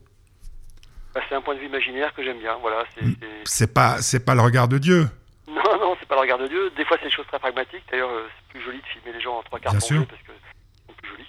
Bah, 1.14 1.22
c'est 1.28 1.36
un 1.36 1.42
point 1.42 1.56
de 1.56 1.60
vue 1.60 1.68
imaginaire 1.68 2.14
que 2.16 2.24
j'aime 2.24 2.40
bien. 2.40 2.56
Voilà, 2.62 2.84
c'est 3.46 3.72
pas, 3.74 4.02
c'est 4.02 4.24
pas 4.24 4.36
le 4.36 4.42
regard 4.42 4.68
de 4.68 4.78
Dieu. 4.78 5.08
Non, 5.68 5.80
non, 5.80 5.98
c'est 6.00 6.08
pas 6.08 6.16
le 6.16 6.22
regard 6.22 6.38
de 6.38 6.48
Dieu. 6.48 6.70
Des 6.72 6.86
fois, 6.86 6.98
c'est 7.00 7.10
des 7.10 7.12
choses 7.12 7.28
très 7.28 7.40
pragmatiques. 7.40 7.84
D'ailleurs, 7.92 8.10
c'est 8.10 8.48
plus 8.54 8.62
joli 8.64 8.80
de 8.80 8.86
filmer 8.86 9.12
les 9.12 9.20
gens 9.22 9.38
en 9.38 9.44
trois 9.44 9.60
quarts 9.60 9.74
plongée 9.74 10.06
parce 10.06 10.22
que 10.22 10.32
c'est 10.88 10.96
plus 10.96 11.10
joli. 11.10 11.26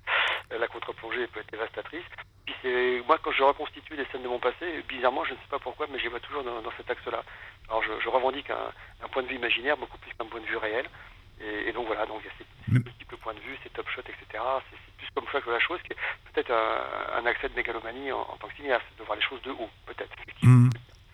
la 0.58 0.68
contre-plongée 0.68 1.26
peut 1.26 1.40
être 1.40 1.50
dévastatrice. 1.50 2.04
Puis 2.46 2.54
c'est 2.62 3.02
moi 3.06 3.18
quand 3.22 3.32
je 3.32 3.42
reconstitue 3.42 3.96
les 3.96 4.04
scènes 4.06 4.22
de 4.22 4.28
mon 4.28 4.38
passé, 4.38 4.82
bizarrement, 4.88 5.24
je 5.24 5.32
ne 5.32 5.36
sais 5.36 5.48
pas 5.50 5.58
pourquoi, 5.58 5.86
mais 5.90 5.98
j'y 5.98 6.08
vois 6.08 6.20
toujours 6.20 6.44
dans, 6.44 6.72
cet 6.76 6.90
axe-là. 6.90 7.22
Alors 7.68 7.82
je, 7.82 8.08
revendique 8.08 8.50
un, 8.50 9.08
point 9.08 9.22
de 9.22 9.28
vue 9.28 9.36
imaginaire 9.36 9.76
beaucoup 9.76 9.98
plus 9.98 10.12
qu'un 10.14 10.26
point 10.26 10.40
de 10.40 10.46
vue 10.46 10.56
réel. 10.56 10.86
Et, 11.40 11.72
donc 11.72 11.86
voilà, 11.86 12.06
donc 12.06 12.20
il 12.22 12.26
y 12.26 12.28
a 12.28 12.32
ces 12.38 12.72
multiples 12.72 13.16
points 13.16 13.34
de 13.34 13.40
vue, 13.40 13.56
ces 13.62 13.70
top 13.70 13.88
shots, 13.88 14.02
etc. 14.02 14.42
C'est 14.70 14.96
plus 14.98 15.08
comme 15.14 15.26
ça 15.32 15.40
que 15.40 15.50
la 15.50 15.58
chose, 15.58 15.80
qui 15.82 15.92
est 15.92 16.32
peut-être 16.32 16.52
un, 16.52 17.26
accès 17.26 17.48
de 17.48 17.54
mégalomanie 17.54 18.12
en, 18.12 18.24
tant 18.38 18.48
que 18.48 18.54
cinéaste, 18.54 18.84
de 18.98 19.04
voir 19.04 19.16
les 19.16 19.24
choses 19.24 19.42
de 19.42 19.50
haut, 19.50 19.70
peut-être. 19.86 20.14
Mmh. 20.42 20.70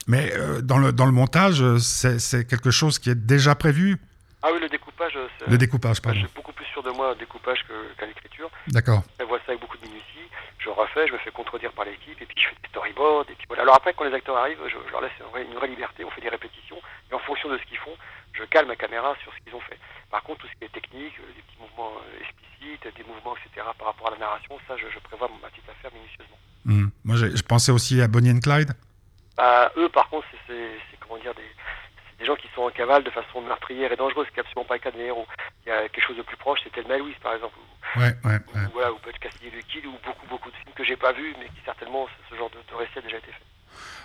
Mais 0.06 0.32
euh, 0.34 0.60
dans, 0.60 0.78
le, 0.78 0.92
dans 0.92 1.06
le 1.06 1.12
montage, 1.12 1.62
c'est 1.78 2.46
quelque 2.46 2.70
chose 2.70 2.98
qui 2.98 3.10
est 3.10 3.14
déjà 3.14 3.54
prévu 3.54 3.98
ah 4.42 4.48
oui, 4.52 4.60
le 4.60 4.68
découpage. 4.68 5.18
Le 5.46 5.58
découpage, 5.58 6.00
pardon. 6.00 6.18
Je 6.18 6.24
suis 6.24 6.34
beaucoup 6.34 6.52
plus 6.52 6.64
sûr 6.66 6.82
de 6.82 6.90
moi 6.90 7.12
au 7.12 7.14
découpage 7.14 7.60
qu'à 7.98 8.06
l'écriture. 8.06 8.50
D'accord. 8.68 9.02
Je 9.18 9.24
vois 9.24 9.38
ça 9.40 9.52
avec 9.52 9.60
beaucoup 9.60 9.76
de 9.76 9.84
minutie. 9.84 10.24
Je 10.58 10.70
refais, 10.70 11.06
je 11.08 11.12
me 11.12 11.18
fais 11.18 11.30
contredire 11.30 11.72
par 11.72 11.84
l'équipe, 11.84 12.20
et 12.20 12.26
puis 12.26 12.36
je 12.40 12.48
fais 12.48 12.56
des 12.62 12.68
storyboards. 12.68 13.28
Et 13.28 13.34
puis 13.34 13.44
voilà. 13.48 13.62
Alors 13.62 13.76
après, 13.76 13.92
quand 13.92 14.04
les 14.04 14.14
acteurs 14.14 14.36
arrivent, 14.36 14.60
je, 14.66 14.92
leur 14.92 15.02
laisse 15.02 15.12
une 15.36 15.54
vraie, 15.54 15.68
liberté. 15.68 16.04
On 16.04 16.10
fait 16.10 16.22
des 16.22 16.30
répétitions. 16.30 16.80
Et 17.10 17.14
en 17.14 17.18
fonction 17.18 17.50
de 17.50 17.58
ce 17.58 17.64
qu'ils 17.64 17.78
font, 17.78 17.96
je 18.32 18.44
cale 18.44 18.66
ma 18.66 18.76
caméra 18.76 19.14
sur 19.22 19.32
ce 19.34 19.38
qu'ils 19.44 19.54
ont 19.54 19.60
fait. 19.60 19.78
Par 20.10 20.22
contre, 20.22 20.40
tout 20.40 20.48
ce 20.48 20.56
qui 20.58 20.64
est 20.64 20.72
technique, 20.72 21.12
euh, 21.20 21.28
des 21.36 21.42
petits 21.42 21.60
mouvements 21.60 21.92
euh, 22.00 22.24
explicites, 22.24 22.96
des 22.96 23.04
mouvements, 23.04 23.36
etc., 23.36 23.66
par 23.76 23.88
rapport 23.88 24.08
à 24.08 24.10
la 24.12 24.18
narration, 24.18 24.56
ça, 24.66 24.74
je, 24.76 24.98
prévois 25.00 25.28
ma 25.42 25.48
petite 25.48 25.68
affaire 25.68 25.92
minutieusement. 25.92 26.38
Hmm. 26.64 26.88
Moi, 27.04 27.16
je 27.16 27.42
pensais 27.42 27.72
aussi 27.72 28.00
à 28.00 28.08
Bonnie 28.08 28.30
and 28.30 28.40
Clyde. 28.40 28.72
Bah, 29.40 29.72
eux, 29.78 29.88
par 29.88 30.10
contre, 30.10 30.26
c'est 30.46 31.00
comment 31.00 31.18
dire 31.18 31.34
des 31.34 31.50
des 32.18 32.26
gens 32.26 32.36
qui 32.36 32.48
sont 32.54 32.62
en 32.62 32.70
cavale 32.70 33.02
de 33.02 33.10
façon 33.10 33.40
meurtrière 33.40 33.90
et 33.90 33.96
dangereuse, 33.96 34.26
ce 34.26 34.30
qui 34.30 34.36
n'est 34.36 34.40
absolument 34.40 34.68
pas 34.68 34.74
le 34.74 34.80
cas 34.80 34.90
des 34.90 35.04
héros. 35.04 35.26
Il 35.64 35.70
y 35.70 35.72
a 35.72 35.88
quelque 35.88 36.06
chose 36.06 36.18
de 36.18 36.22
plus 36.22 36.36
proche, 36.36 36.60
c'était 36.62 36.82
Thelma 36.82 36.98
Louise 36.98 37.16
par 37.22 37.32
exemple. 37.32 37.56
Ouais, 37.96 38.14
ouais, 38.24 38.32
ouais. 38.32 38.66
Ou, 38.66 38.72
voilà, 38.74 38.92
ou 38.92 38.98
peut-être 38.98 39.18
Castillo 39.18 39.50
du 39.50 39.64
Kid, 39.64 39.86
ou 39.86 39.92
beaucoup, 40.04 40.26
beaucoup 40.28 40.50
de 40.50 40.56
films 40.56 40.74
que 40.76 40.84
j'ai 40.84 40.96
pas 40.96 41.12
vus, 41.12 41.34
mais 41.40 41.46
qui 41.46 41.60
certainement, 41.64 42.06
ce 42.28 42.36
genre 42.36 42.50
de, 42.50 42.76
récit 42.76 42.98
a 42.98 43.00
déjà 43.00 43.16
été 43.16 43.28
fait. 43.28 43.42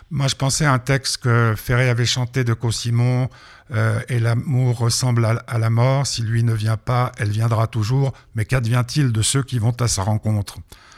Moi, 0.10 0.28
je 0.28 0.36
pensais 0.36 0.65
à 0.65 0.71
un 0.71 0.80
texte 0.80 1.24
que 1.24 1.56
Ferré 1.58 1.89
avait 1.89 2.06
chanté 2.06 2.45
de 2.45 2.54
Cossimon, 2.54 3.28
euh, 3.71 4.00
et 4.08 4.19
l'amour 4.19 4.78
ressemble 4.78 5.26
à, 5.26 5.58
la 5.58 5.69
mort, 5.69 6.08
si 6.08 6.21
lui 6.24 6.43
ne 6.43 6.54
vient 6.54 6.78
pas, 6.78 7.12
elle 7.19 7.30
viendra 7.30 7.67
toujours, 7.67 8.13
mais 8.34 8.45
qu'advient-il 8.45 9.12
de 9.12 9.21
ceux 9.21 9.43
qui 9.43 9.60
vont 9.60 9.76
à 9.82 9.88
sa 9.88 10.04
rencontre 10.04 10.56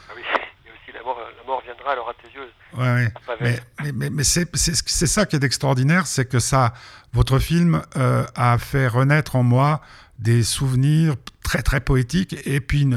Ah 0.08 0.14
oui, 0.16 0.22
il 0.64 0.68
y 0.68 0.72
a 0.72 0.74
aussi 0.74 0.92
la 0.94 1.04
mort, 1.04 1.64
alors 1.90 2.10
à 2.10 2.14
tes 2.14 2.28
yeux. 2.34 2.50
Ouais, 2.78 3.12
mais, 3.42 3.60
mais, 3.94 4.10
mais, 4.10 4.24
c'est 4.24 5.08
ça 5.08 5.26
qui 5.26 5.36
est 5.36 5.44
extraordinaire, 5.44 6.08
c'est 6.08 6.26
que 6.26 6.40
ça, 6.40 6.74
votre 7.14 7.40
film 7.40 7.82
euh, 7.96 8.26
a 8.36 8.58
fait 8.58 8.88
renaître 8.88 9.36
en 9.36 9.44
moi 9.44 9.82
des 10.20 10.44
souvenirs 10.44 11.16
très 11.44 11.62
très 11.62 11.80
poétiques 11.80 12.36
et 12.46 12.60
puis 12.60 12.90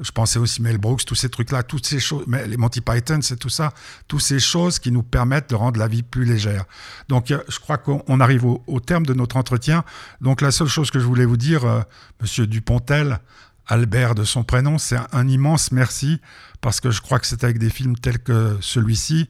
je 0.00 0.10
pensais 0.12 0.38
aussi 0.38 0.62
Mel 0.62 0.78
Brooks 0.78 1.04
tous 1.04 1.14
ces 1.14 1.28
trucs 1.28 1.52
là 1.52 1.62
toutes 1.62 1.86
ces 1.86 2.00
choses 2.00 2.24
les 2.26 2.56
Monty 2.56 2.80
Python 2.80 3.20
c'est 3.22 3.36
tout 3.36 3.50
ça 3.50 3.72
toutes 4.08 4.22
ces 4.22 4.40
choses 4.40 4.78
qui 4.78 4.90
nous 4.90 5.02
permettent 5.02 5.50
de 5.50 5.54
rendre 5.54 5.78
la 5.78 5.88
vie 5.88 6.02
plus 6.02 6.24
légère. 6.24 6.64
Donc 7.08 7.30
euh, 7.30 7.42
je 7.48 7.58
crois 7.60 7.76
qu'on 7.76 8.20
arrive 8.20 8.44
au, 8.46 8.80
terme 8.80 9.06
de 9.06 9.14
notre 9.14 9.36
entretien. 9.36 9.84
Donc 10.20 10.40
la 10.40 10.50
seule 10.50 10.68
chose 10.68 10.90
que 10.90 10.98
je 10.98 11.04
voulais 11.04 11.26
vous 11.26 11.36
dire 11.36 11.64
euh, 11.64 11.80
monsieur 12.20 12.46
Dupontel 12.46 13.20
Albert 13.66 14.14
de 14.14 14.24
son 14.24 14.42
prénom 14.42 14.78
c'est 14.78 14.98
un, 15.12 15.28
immense 15.28 15.70
merci 15.70 16.20
parce 16.64 16.80
que 16.80 16.90
je 16.90 17.02
crois 17.02 17.18
que 17.18 17.26
c'est 17.26 17.44
avec 17.44 17.58
des 17.58 17.68
films 17.68 17.94
tels 17.96 18.18
que 18.18 18.56
celui-ci 18.60 19.28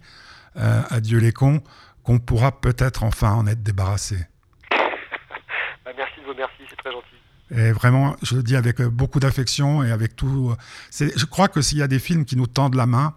Adieu 0.57 1.19
les 1.19 1.33
cons 1.33 1.61
qu'on 2.05 2.21
pourra 2.21 2.61
peut-être 2.61 3.03
enfin 3.03 3.33
en 3.33 3.47
être 3.47 3.63
débarrassé. 3.63 4.17
Bah, 4.71 5.91
merci 5.97 6.21
de 6.21 6.27
vos 6.27 6.35
merci, 6.35 6.63
c'est 6.71 6.77
très 6.77 6.93
gentil. 6.93 7.17
Et 7.51 7.73
vraiment, 7.73 8.15
je 8.23 8.37
le 8.37 8.43
dis 8.43 8.57
avec 8.57 8.81
euh, 8.81 8.89
beaucoup 8.89 9.21
d'affection 9.21 9.83
et 9.83 9.91
avec 9.91 10.15
tout. 10.15 10.53
Euh, 10.53 11.11
je 11.17 11.25
crois 11.25 11.49
que 11.49 11.61
s'il 11.61 11.79
y 11.79 11.83
a 11.83 11.89
des 11.89 11.99
films 11.99 12.25
qui 12.25 12.37
nous 12.37 12.47
tendent 12.47 12.75
la 12.75 12.87
main, 12.87 13.15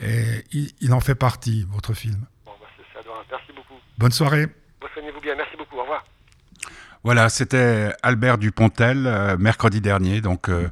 et 0.00 0.44
il, 0.52 0.92
en 0.92 1.00
fait 1.00 1.14
partie, 1.14 1.66
votre 1.70 1.94
film. 1.94 2.26
Bon, 2.44 2.52
bah 2.60 2.66
c'est 2.76 2.98
adorable. 2.98 3.26
Merci 3.30 3.52
beaucoup. 3.54 3.80
Bonne 3.98 4.12
soirée. 4.12 4.46
Soignez-vous 4.92 5.20
bien. 5.20 5.34
Merci 5.34 5.56
beaucoup. 5.56 5.76
Au 5.76 5.82
revoir. 5.82 6.04
Voilà, 7.02 7.28
c'était 7.28 7.92
Albert 8.02 8.38
Dupontel, 8.38 9.06
euh, 9.06 9.36
mercredi 9.36 9.80
dernier. 9.80 10.20
Donc. 10.20 10.48
Euh, 10.48 10.68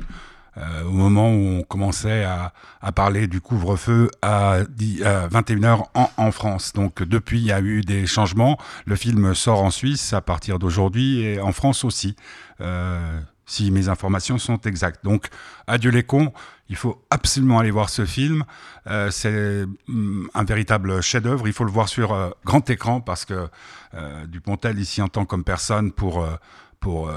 au 0.56 0.90
moment 0.90 1.30
où 1.30 1.58
on 1.58 1.62
commençait 1.62 2.22
à, 2.24 2.52
à 2.80 2.92
parler 2.92 3.26
du 3.26 3.40
couvre-feu 3.40 4.10
à, 4.22 4.62
21h 4.62 5.84
en, 5.94 6.10
en, 6.16 6.30
France. 6.30 6.72
Donc 6.74 7.02
depuis, 7.02 7.40
il 7.40 7.46
y 7.46 7.52
a 7.52 7.60
eu 7.60 7.80
des 7.80 8.06
changements. 8.06 8.58
Le 8.86 8.94
film 8.94 9.34
sort 9.34 9.62
en 9.62 9.70
Suisse 9.70 10.12
à 10.12 10.20
partir 10.20 10.58
d'aujourd'hui 10.58 11.22
et 11.22 11.40
en 11.40 11.52
France 11.52 11.84
aussi. 11.84 12.14
Euh, 12.60 13.20
si 13.46 13.70
mes 13.70 13.88
informations 13.88 14.38
sont 14.38 14.60
exactes. 14.62 15.04
Donc, 15.04 15.28
adieu 15.66 15.90
les 15.90 16.02
cons, 16.02 16.32
il 16.68 16.76
faut 16.76 17.04
absolument 17.10 17.58
aller 17.58 17.70
voir 17.70 17.90
ce 17.90 18.06
film. 18.06 18.44
Euh, 18.86 19.10
c'est 19.10 19.66
mm, 19.86 20.28
un 20.34 20.44
véritable 20.44 21.02
chef-d'œuvre. 21.02 21.46
Il 21.46 21.52
faut 21.52 21.64
le 21.64 21.70
voir 21.70 21.88
sur 21.88 22.12
euh, 22.12 22.30
grand 22.44 22.68
écran 22.70 23.00
parce 23.00 23.24
que 23.24 23.48
euh, 23.94 24.26
Dupontel 24.26 24.78
ici 24.78 25.02
entend 25.02 25.24
comme 25.24 25.44
personne 25.44 25.92
pour, 25.92 26.22
euh, 26.22 26.36
pour 26.80 27.10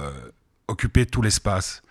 occuper 0.67 1.05
tout 1.05 1.21
l'espace. 1.21 1.81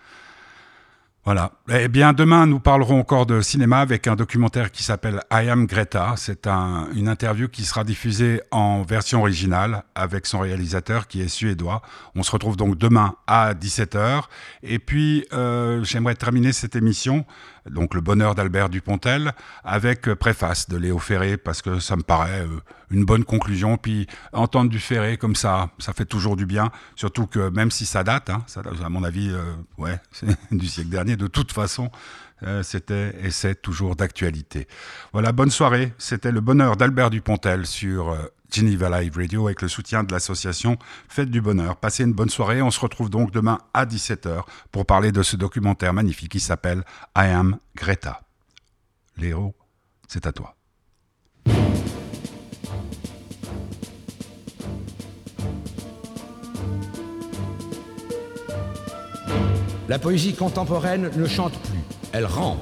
Voilà. 1.27 1.51
Eh 1.67 1.89
bien, 1.89 2.13
demain, 2.13 2.45
nous 2.45 2.61
parlerons 2.61 3.01
encore 3.01 3.25
de 3.25 3.41
cinéma 3.41 3.79
avec 3.79 4.07
un 4.07 4.15
documentaire 4.15 4.71
qui 4.71 4.81
s'appelle 4.81 5.19
I 5.29 5.49
Am 5.49 5.65
Greta. 5.65 6.13
C'est 6.15 6.47
un, 6.47 6.87
une 6.95 7.09
interview 7.09 7.49
qui 7.49 7.65
sera 7.65 7.83
diffusée 7.83 8.39
en 8.49 8.83
version 8.83 9.19
originale 9.19 9.83
avec 9.93 10.25
son 10.25 10.39
réalisateur 10.39 11.05
qui 11.05 11.19
est 11.19 11.27
suédois. 11.27 11.81
On 12.15 12.23
se 12.23 12.31
retrouve 12.31 12.55
donc 12.55 12.77
demain 12.77 13.15
à 13.27 13.55
17h. 13.55 14.21
Et 14.63 14.79
puis, 14.79 15.25
euh, 15.33 15.83
j'aimerais 15.83 16.15
terminer 16.15 16.53
cette 16.53 16.77
émission 16.77 17.25
donc 17.69 17.93
le 17.93 18.01
bonheur 18.01 18.35
d'Albert 18.35 18.69
Dupontel, 18.69 19.33
avec 19.63 20.07
euh, 20.07 20.15
préface 20.15 20.69
de 20.69 20.77
Léo 20.77 20.99
Ferré, 20.99 21.37
parce 21.37 21.61
que 21.61 21.79
ça 21.79 21.95
me 21.95 22.03
paraît 22.03 22.41
euh, 22.41 22.59
une 22.91 23.05
bonne 23.05 23.23
conclusion. 23.23 23.77
Puis 23.77 24.07
entendre 24.33 24.69
du 24.69 24.79
Ferré 24.79 25.17
comme 25.17 25.35
ça, 25.35 25.69
ça 25.79 25.93
fait 25.93 26.05
toujours 26.05 26.35
du 26.35 26.45
bien, 26.45 26.71
surtout 26.95 27.27
que 27.27 27.49
même 27.49 27.71
si 27.71 27.85
ça 27.85 28.03
date, 28.03 28.29
hein, 28.29 28.43
ça, 28.47 28.61
à 28.83 28.89
mon 28.89 29.03
avis, 29.03 29.29
euh, 29.29 29.53
ouais, 29.77 29.99
du 30.51 30.67
siècle 30.67 30.89
dernier, 30.89 31.15
de 31.15 31.27
toute 31.27 31.51
façon, 31.51 31.91
c'était 32.61 33.15
et 33.23 33.31
c'est 33.31 33.59
toujours 33.63 33.95
d'actualité. 33.95 34.67
Voilà, 35.11 35.31
bonne 35.31 35.49
soirée. 35.49 35.95
C'était 35.97 36.31
le 36.31 36.39
bonheur 36.39 36.77
d'Albert 36.77 37.09
Dupontel 37.09 37.65
sur 37.65 38.15
Geneva 38.51 39.01
Live 39.01 39.17
Radio 39.17 39.47
avec 39.47 39.61
le 39.61 39.67
soutien 39.67 40.03
de 40.03 40.11
l'association 40.11 40.77
Fête 41.07 41.29
du 41.29 41.41
Bonheur. 41.41 41.77
Passez 41.77 42.03
une 42.03 42.13
bonne 42.13 42.29
soirée. 42.29 42.61
On 42.61 42.71
se 42.71 42.79
retrouve 42.79 43.09
donc 43.09 43.31
demain 43.31 43.59
à 43.73 43.85
17h 43.85 44.41
pour 44.71 44.85
parler 44.85 45.11
de 45.11 45.23
ce 45.23 45.35
documentaire 45.35 45.93
magnifique 45.93 46.31
qui 46.31 46.39
s'appelle 46.39 46.83
I 47.15 47.27
Am 47.27 47.57
Greta. 47.75 48.21
Léo, 49.17 49.53
c'est 50.07 50.25
à 50.25 50.31
toi. 50.31 50.55
La 59.89 59.99
poésie 59.99 60.35
contemporaine 60.35 61.11
ne 61.15 61.27
chante 61.27 61.57
plus, 61.61 61.79
elle 62.11 62.25
rampe. 62.25 62.59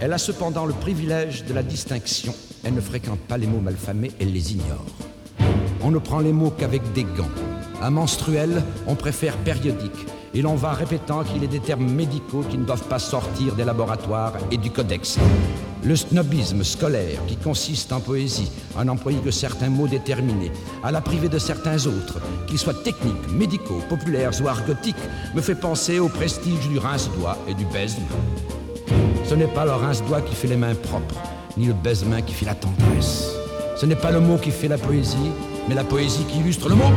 Elle 0.00 0.12
a 0.12 0.18
cependant 0.18 0.66
le 0.66 0.74
privilège 0.74 1.44
de 1.44 1.54
la 1.54 1.62
distinction 1.62 2.34
elle 2.68 2.74
ne 2.74 2.80
fréquente 2.82 3.20
pas 3.20 3.38
les 3.38 3.46
mots 3.46 3.60
malfamés, 3.60 4.10
elle 4.20 4.32
les 4.32 4.52
ignore. 4.52 4.84
On 5.82 5.90
ne 5.90 5.98
prend 5.98 6.18
les 6.18 6.34
mots 6.34 6.50
qu'avec 6.50 6.82
des 6.92 7.04
gants. 7.04 7.30
À 7.80 7.90
menstruel, 7.90 8.62
on 8.86 8.94
préfère 8.94 9.38
périodique. 9.38 10.06
Et 10.34 10.42
l'on 10.42 10.54
va 10.54 10.72
répétant 10.72 11.24
qu'il 11.24 11.42
est 11.42 11.48
des 11.48 11.60
termes 11.60 11.90
médicaux 11.90 12.44
qui 12.50 12.58
ne 12.58 12.64
doivent 12.64 12.86
pas 12.86 12.98
sortir 12.98 13.54
des 13.54 13.64
laboratoires 13.64 14.34
et 14.50 14.58
du 14.58 14.70
codex. 14.70 15.18
Le 15.82 15.96
snobisme 15.96 16.62
scolaire 16.62 17.24
qui 17.26 17.36
consiste 17.36 17.90
en 17.90 18.00
poésie 18.00 18.50
à 18.76 18.84
n'employer 18.84 19.20
que 19.20 19.30
certains 19.30 19.70
mots 19.70 19.88
déterminés, 19.88 20.52
à 20.84 20.92
la 20.92 21.00
priver 21.00 21.30
de 21.30 21.38
certains 21.38 21.86
autres, 21.86 22.20
qu'ils 22.46 22.58
soient 22.58 22.74
techniques, 22.74 23.32
médicaux, 23.32 23.80
populaires 23.88 24.32
ou 24.42 24.48
argotiques, 24.48 24.96
me 25.34 25.40
fait 25.40 25.54
penser 25.54 26.00
au 26.00 26.10
prestige 26.10 26.68
du 26.68 26.78
rince-doigt 26.78 27.38
et 27.48 27.54
du 27.54 27.64
baise 27.64 27.96
Ce 29.24 29.34
n'est 29.34 29.46
pas 29.46 29.64
le 29.64 29.72
rince-doigt 29.72 30.20
qui 30.20 30.34
fait 30.34 30.48
les 30.48 30.56
mains 30.56 30.74
propres, 30.74 31.16
ni 31.58 31.66
le 31.66 31.72
baisement 31.72 32.22
qui 32.22 32.32
fait 32.32 32.46
la 32.46 32.54
tendresse. 32.54 33.30
Ce 33.76 33.84
n'est 33.86 33.96
pas 33.96 34.10
le 34.10 34.20
mot 34.20 34.36
qui 34.38 34.50
fait 34.50 34.68
la 34.68 34.78
poésie, 34.78 35.16
mais 35.68 35.74
la 35.74 35.84
poésie 35.84 36.24
qui 36.24 36.38
illustre 36.38 36.68
le 36.68 36.76
mot. 36.76 36.92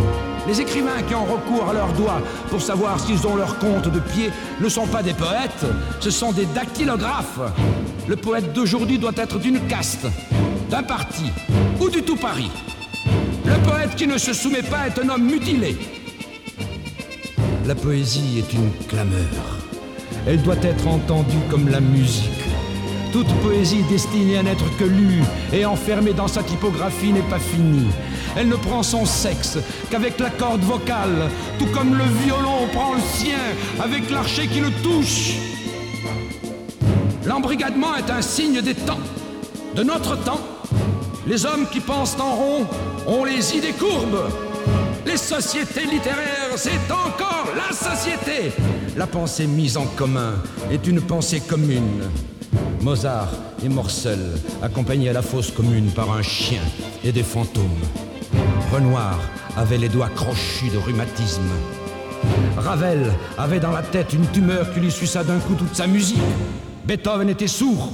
Les 0.48 0.62
écrivains 0.62 1.02
qui 1.08 1.14
ont 1.16 1.26
recours 1.26 1.70
à 1.70 1.74
leurs 1.74 1.94
doigts 1.94 2.22
pour 2.50 2.62
savoir 2.62 3.00
s'ils 3.00 3.26
ont 3.28 3.36
leur 3.36 3.60
compte 3.60 3.88
de 3.88 4.00
pied 4.00 4.30
ne 4.60 4.70
sont 4.70 4.88
pas 4.88 5.04
des 5.04 5.14
poètes, 5.14 5.66
ce 6.00 6.10
sont 6.10 6.32
des 6.32 6.46
dactylographes. 6.46 7.40
Le 8.08 8.16
poète 8.16 8.54
d'aujourd'hui 8.54 8.98
doit 8.98 9.12
être 9.18 9.40
d'une 9.40 9.60
caste, 9.68 10.08
d'un 10.70 10.84
parti 10.84 11.26
ou 11.80 11.90
du 11.90 12.02
tout 12.04 12.16
Paris. 12.16 12.52
Le 13.46 13.58
poète 13.68 13.96
qui 13.96 14.08
ne 14.08 14.18
se 14.18 14.34
soumet 14.34 14.64
pas 14.64 14.88
est 14.88 15.00
un 15.00 15.10
homme 15.10 15.26
mutilé. 15.26 15.78
La 17.68 17.76
poésie 17.76 18.40
est 18.40 18.54
une 18.54 18.72
clameur. 18.88 19.60
Elle 20.28 20.42
doit 20.42 20.62
être 20.64 20.88
entendue 20.88 21.38
comme 21.50 21.70
la 21.70 21.80
musique. 21.80 22.41
Toute 23.12 23.28
poésie 23.42 23.84
destinée 23.90 24.38
à 24.38 24.44
n'être 24.44 24.66
que 24.78 24.86
lue 24.86 25.22
et 25.52 25.66
enfermée 25.66 26.14
dans 26.14 26.30
sa 26.30 26.44
typographie 26.44 27.12
n'est 27.12 27.22
pas 27.22 27.40
finie. 27.40 27.90
Elle 28.38 28.48
ne 28.48 28.56
prend 28.56 28.84
son 28.84 29.06
sexe 29.06 29.58
qu'avec 29.90 30.18
la 30.20 30.30
corde 30.30 30.62
vocale, 30.62 31.30
tout 31.60 31.66
comme 31.68 31.98
le 31.98 32.06
violon 32.24 32.68
prend 32.72 32.94
le 32.94 33.02
sien 33.02 33.38
avec 33.84 34.10
l'archer 34.10 34.48
qui 34.48 34.62
le 34.62 34.72
touche. 34.82 35.34
L'embrigadement 37.26 37.96
est 37.96 38.10
un 38.10 38.22
signe 38.22 38.62
des 38.62 38.76
temps, 38.76 39.00
de 39.76 39.84
notre 39.84 40.16
temps. 40.24 40.40
Les 41.28 41.46
hommes 41.46 41.68
qui 41.70 41.82
pensent 41.82 42.18
en 42.20 42.36
rond 42.36 42.68
ont 43.08 43.26
les 43.26 43.58
idées 43.58 43.74
courbes. 43.74 44.30
Les 45.06 45.18
sociétés 45.18 45.86
littéraires, 45.86 46.56
c'est 46.56 46.90
encore 46.90 47.50
la 47.56 47.76
société. 47.76 48.54
La 48.96 49.08
pensée 49.08 49.48
mise 49.48 49.76
en 49.76 49.86
commun 49.86 50.34
est 50.72 50.88
une 50.88 51.02
pensée 51.02 51.42
commune. 51.42 52.10
Mozart 52.82 53.30
et 53.64 53.70
Morcel, 53.70 54.20
accompagnés 54.64 55.10
à 55.10 55.14
la 55.14 55.22
fosse 55.22 55.52
commune 55.52 55.92
par 55.92 56.12
un 56.12 56.24
chien 56.24 56.62
et 57.04 57.12
des 57.12 57.22
fantômes. 57.22 57.64
Renoir 58.74 59.20
avait 59.56 59.78
les 59.78 59.90
doigts 59.90 60.10
crochus 60.16 60.70
de 60.70 60.78
rhumatisme. 60.78 61.44
Ravel 62.58 63.12
avait 63.38 63.60
dans 63.60 63.72
la 63.72 63.84
tête 63.84 64.14
une 64.14 64.26
tumeur 64.28 64.74
qui 64.74 64.80
lui 64.80 64.92
suça 64.92 65.24
d'un 65.24 65.38
coup 65.40 65.54
toute 65.54 65.76
sa 65.76 65.86
musique. 65.86 66.18
Beethoven 66.86 67.30
était 67.30 67.48
sourd. 67.48 67.92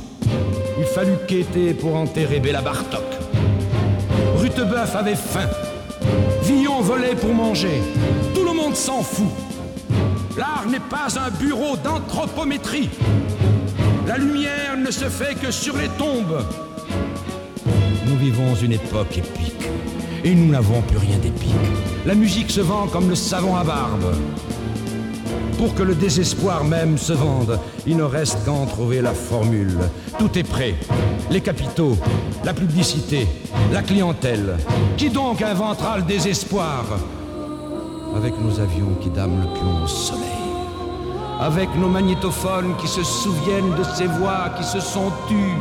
Il 0.80 0.86
fallut 0.86 1.17
quêter 1.28 1.73
pour 1.73 1.95
enterrer 1.95 2.39
Béla 2.39 2.62
Bartok. 2.62 3.04
Rutebeuf 4.38 4.95
avait 4.95 5.15
faim. 5.15 5.50
Villon 6.43 6.80
volait 6.80 7.15
pour 7.15 7.34
manger. 7.34 7.82
Tout 8.34 8.45
le 8.45 8.54
monde 8.54 8.76
s'en 8.76 9.02
fout. 9.02 9.28
L'art 10.38 10.65
n'est 10.69 10.80
pas 10.80 11.08
un 11.19 11.30
bureau 11.32 11.76
d'anthropométrie. 11.76 12.89
La 14.08 14.17
lumière 14.17 14.78
ne 14.78 14.89
se 14.89 15.10
fait 15.10 15.36
que 15.36 15.52
sur 15.52 15.76
les 15.76 15.89
tombes. 15.89 16.41
Nous 18.08 18.15
vivons 18.15 18.56
une 18.56 18.72
époque 18.72 19.17
épique. 19.17 19.67
Et 20.24 20.34
nous 20.34 20.50
n'avons 20.50 20.82
plus 20.82 20.98
rien 20.98 21.17
d'épique. 21.17 21.52
La 22.06 22.15
musique 22.15 22.50
se 22.50 22.62
vend 22.62 22.88
comme 22.88 23.10
le 23.10 23.15
savon 23.15 23.58
à 23.58 23.65
barbe. 23.65 24.15
Pour 25.58 25.76
que 25.76 25.84
le 25.84 25.93
désespoir 25.93 26.63
même 26.63 26.98
se 26.98 27.12
vende, 27.12 27.60
il 27.86 27.98
ne 27.98 28.04
reste 28.04 28.46
qu'à 28.46 28.52
en 28.52 28.65
trouver 28.65 29.02
la 29.02 29.13
formule. 29.13 29.78
Tout 30.17 30.39
est 30.39 30.48
prêt. 30.48 30.76
Les 31.30 31.41
capitaux, 31.41 31.98
la 32.46 32.54
publicité, 32.54 33.28
la 33.74 33.82
clientèle. 33.82 34.56
Qui 34.96 35.10
donc 35.10 35.41
inventera 35.41 35.98
le 35.98 36.04
désespoir? 36.04 36.86
Avec 38.15 38.39
nos 38.39 38.58
avions 38.58 38.96
qui 39.02 39.10
dament 39.10 39.41
le 39.41 39.54
pion 39.54 39.84
au 39.84 39.88
soleil. 39.88 40.37
Avec 41.39 41.69
nos 41.76 41.88
magnétophones 41.88 42.76
qui 42.78 42.88
se 42.88 43.04
souviennent 43.04 43.76
de 43.76 43.84
ces 43.84 44.08
voix 44.08 44.50
qui 44.58 44.63
se 44.63 44.80
sont 44.80 45.12
tues. 45.28 45.58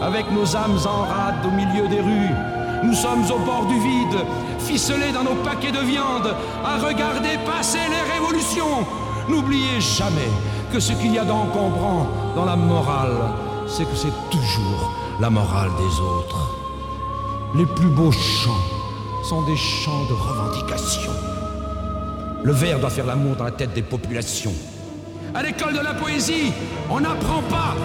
Avec 0.00 0.30
nos 0.32 0.56
âmes 0.56 0.78
en 0.86 1.02
rade 1.02 1.44
au 1.44 1.50
milieu 1.50 1.88
des 1.88 2.00
rues. 2.00 2.34
Nous 2.82 2.94
sommes 2.94 3.24
au 3.30 3.38
bord 3.40 3.66
du 3.66 3.78
vide, 3.78 4.24
ficelés 4.58 5.12
dans 5.12 5.24
nos 5.24 5.34
paquets 5.42 5.72
de 5.72 5.80
viande, 5.80 6.34
à 6.64 6.78
regarder 6.78 7.36
passer 7.44 7.78
les 7.90 8.12
révolutions. 8.12 8.86
N'oubliez 9.28 9.80
jamais 9.80 10.30
que 10.72 10.80
ce 10.80 10.92
qu'il 10.92 11.12
y 11.12 11.18
a 11.18 11.24
d'encombrant 11.24 12.06
dans 12.34 12.46
la 12.46 12.56
morale, 12.56 13.18
c'est 13.66 13.84
que 13.84 13.96
c'est 13.96 14.30
toujours 14.30 14.94
la 15.20 15.28
morale 15.28 15.70
des 15.76 16.00
autres. 16.00 16.54
Les 17.54 17.66
plus 17.66 17.88
beaux 17.88 18.12
chants 18.12 18.64
sont 19.24 19.42
des 19.42 19.56
chants 19.56 20.04
de 20.08 20.14
revendication. 20.14 21.12
Le 22.42 22.52
verre 22.52 22.78
doit 22.78 22.90
faire 22.90 23.06
l'amour 23.06 23.36
dans 23.36 23.44
la 23.44 23.50
tête 23.50 23.74
des 23.74 23.82
populations. 23.82 24.54
À 25.34 25.42
l'école 25.42 25.74
de 25.74 25.80
la 25.80 25.94
poésie, 25.94 26.52
on 26.90 27.00
n'apprend 27.00 27.42
pas 27.42 27.76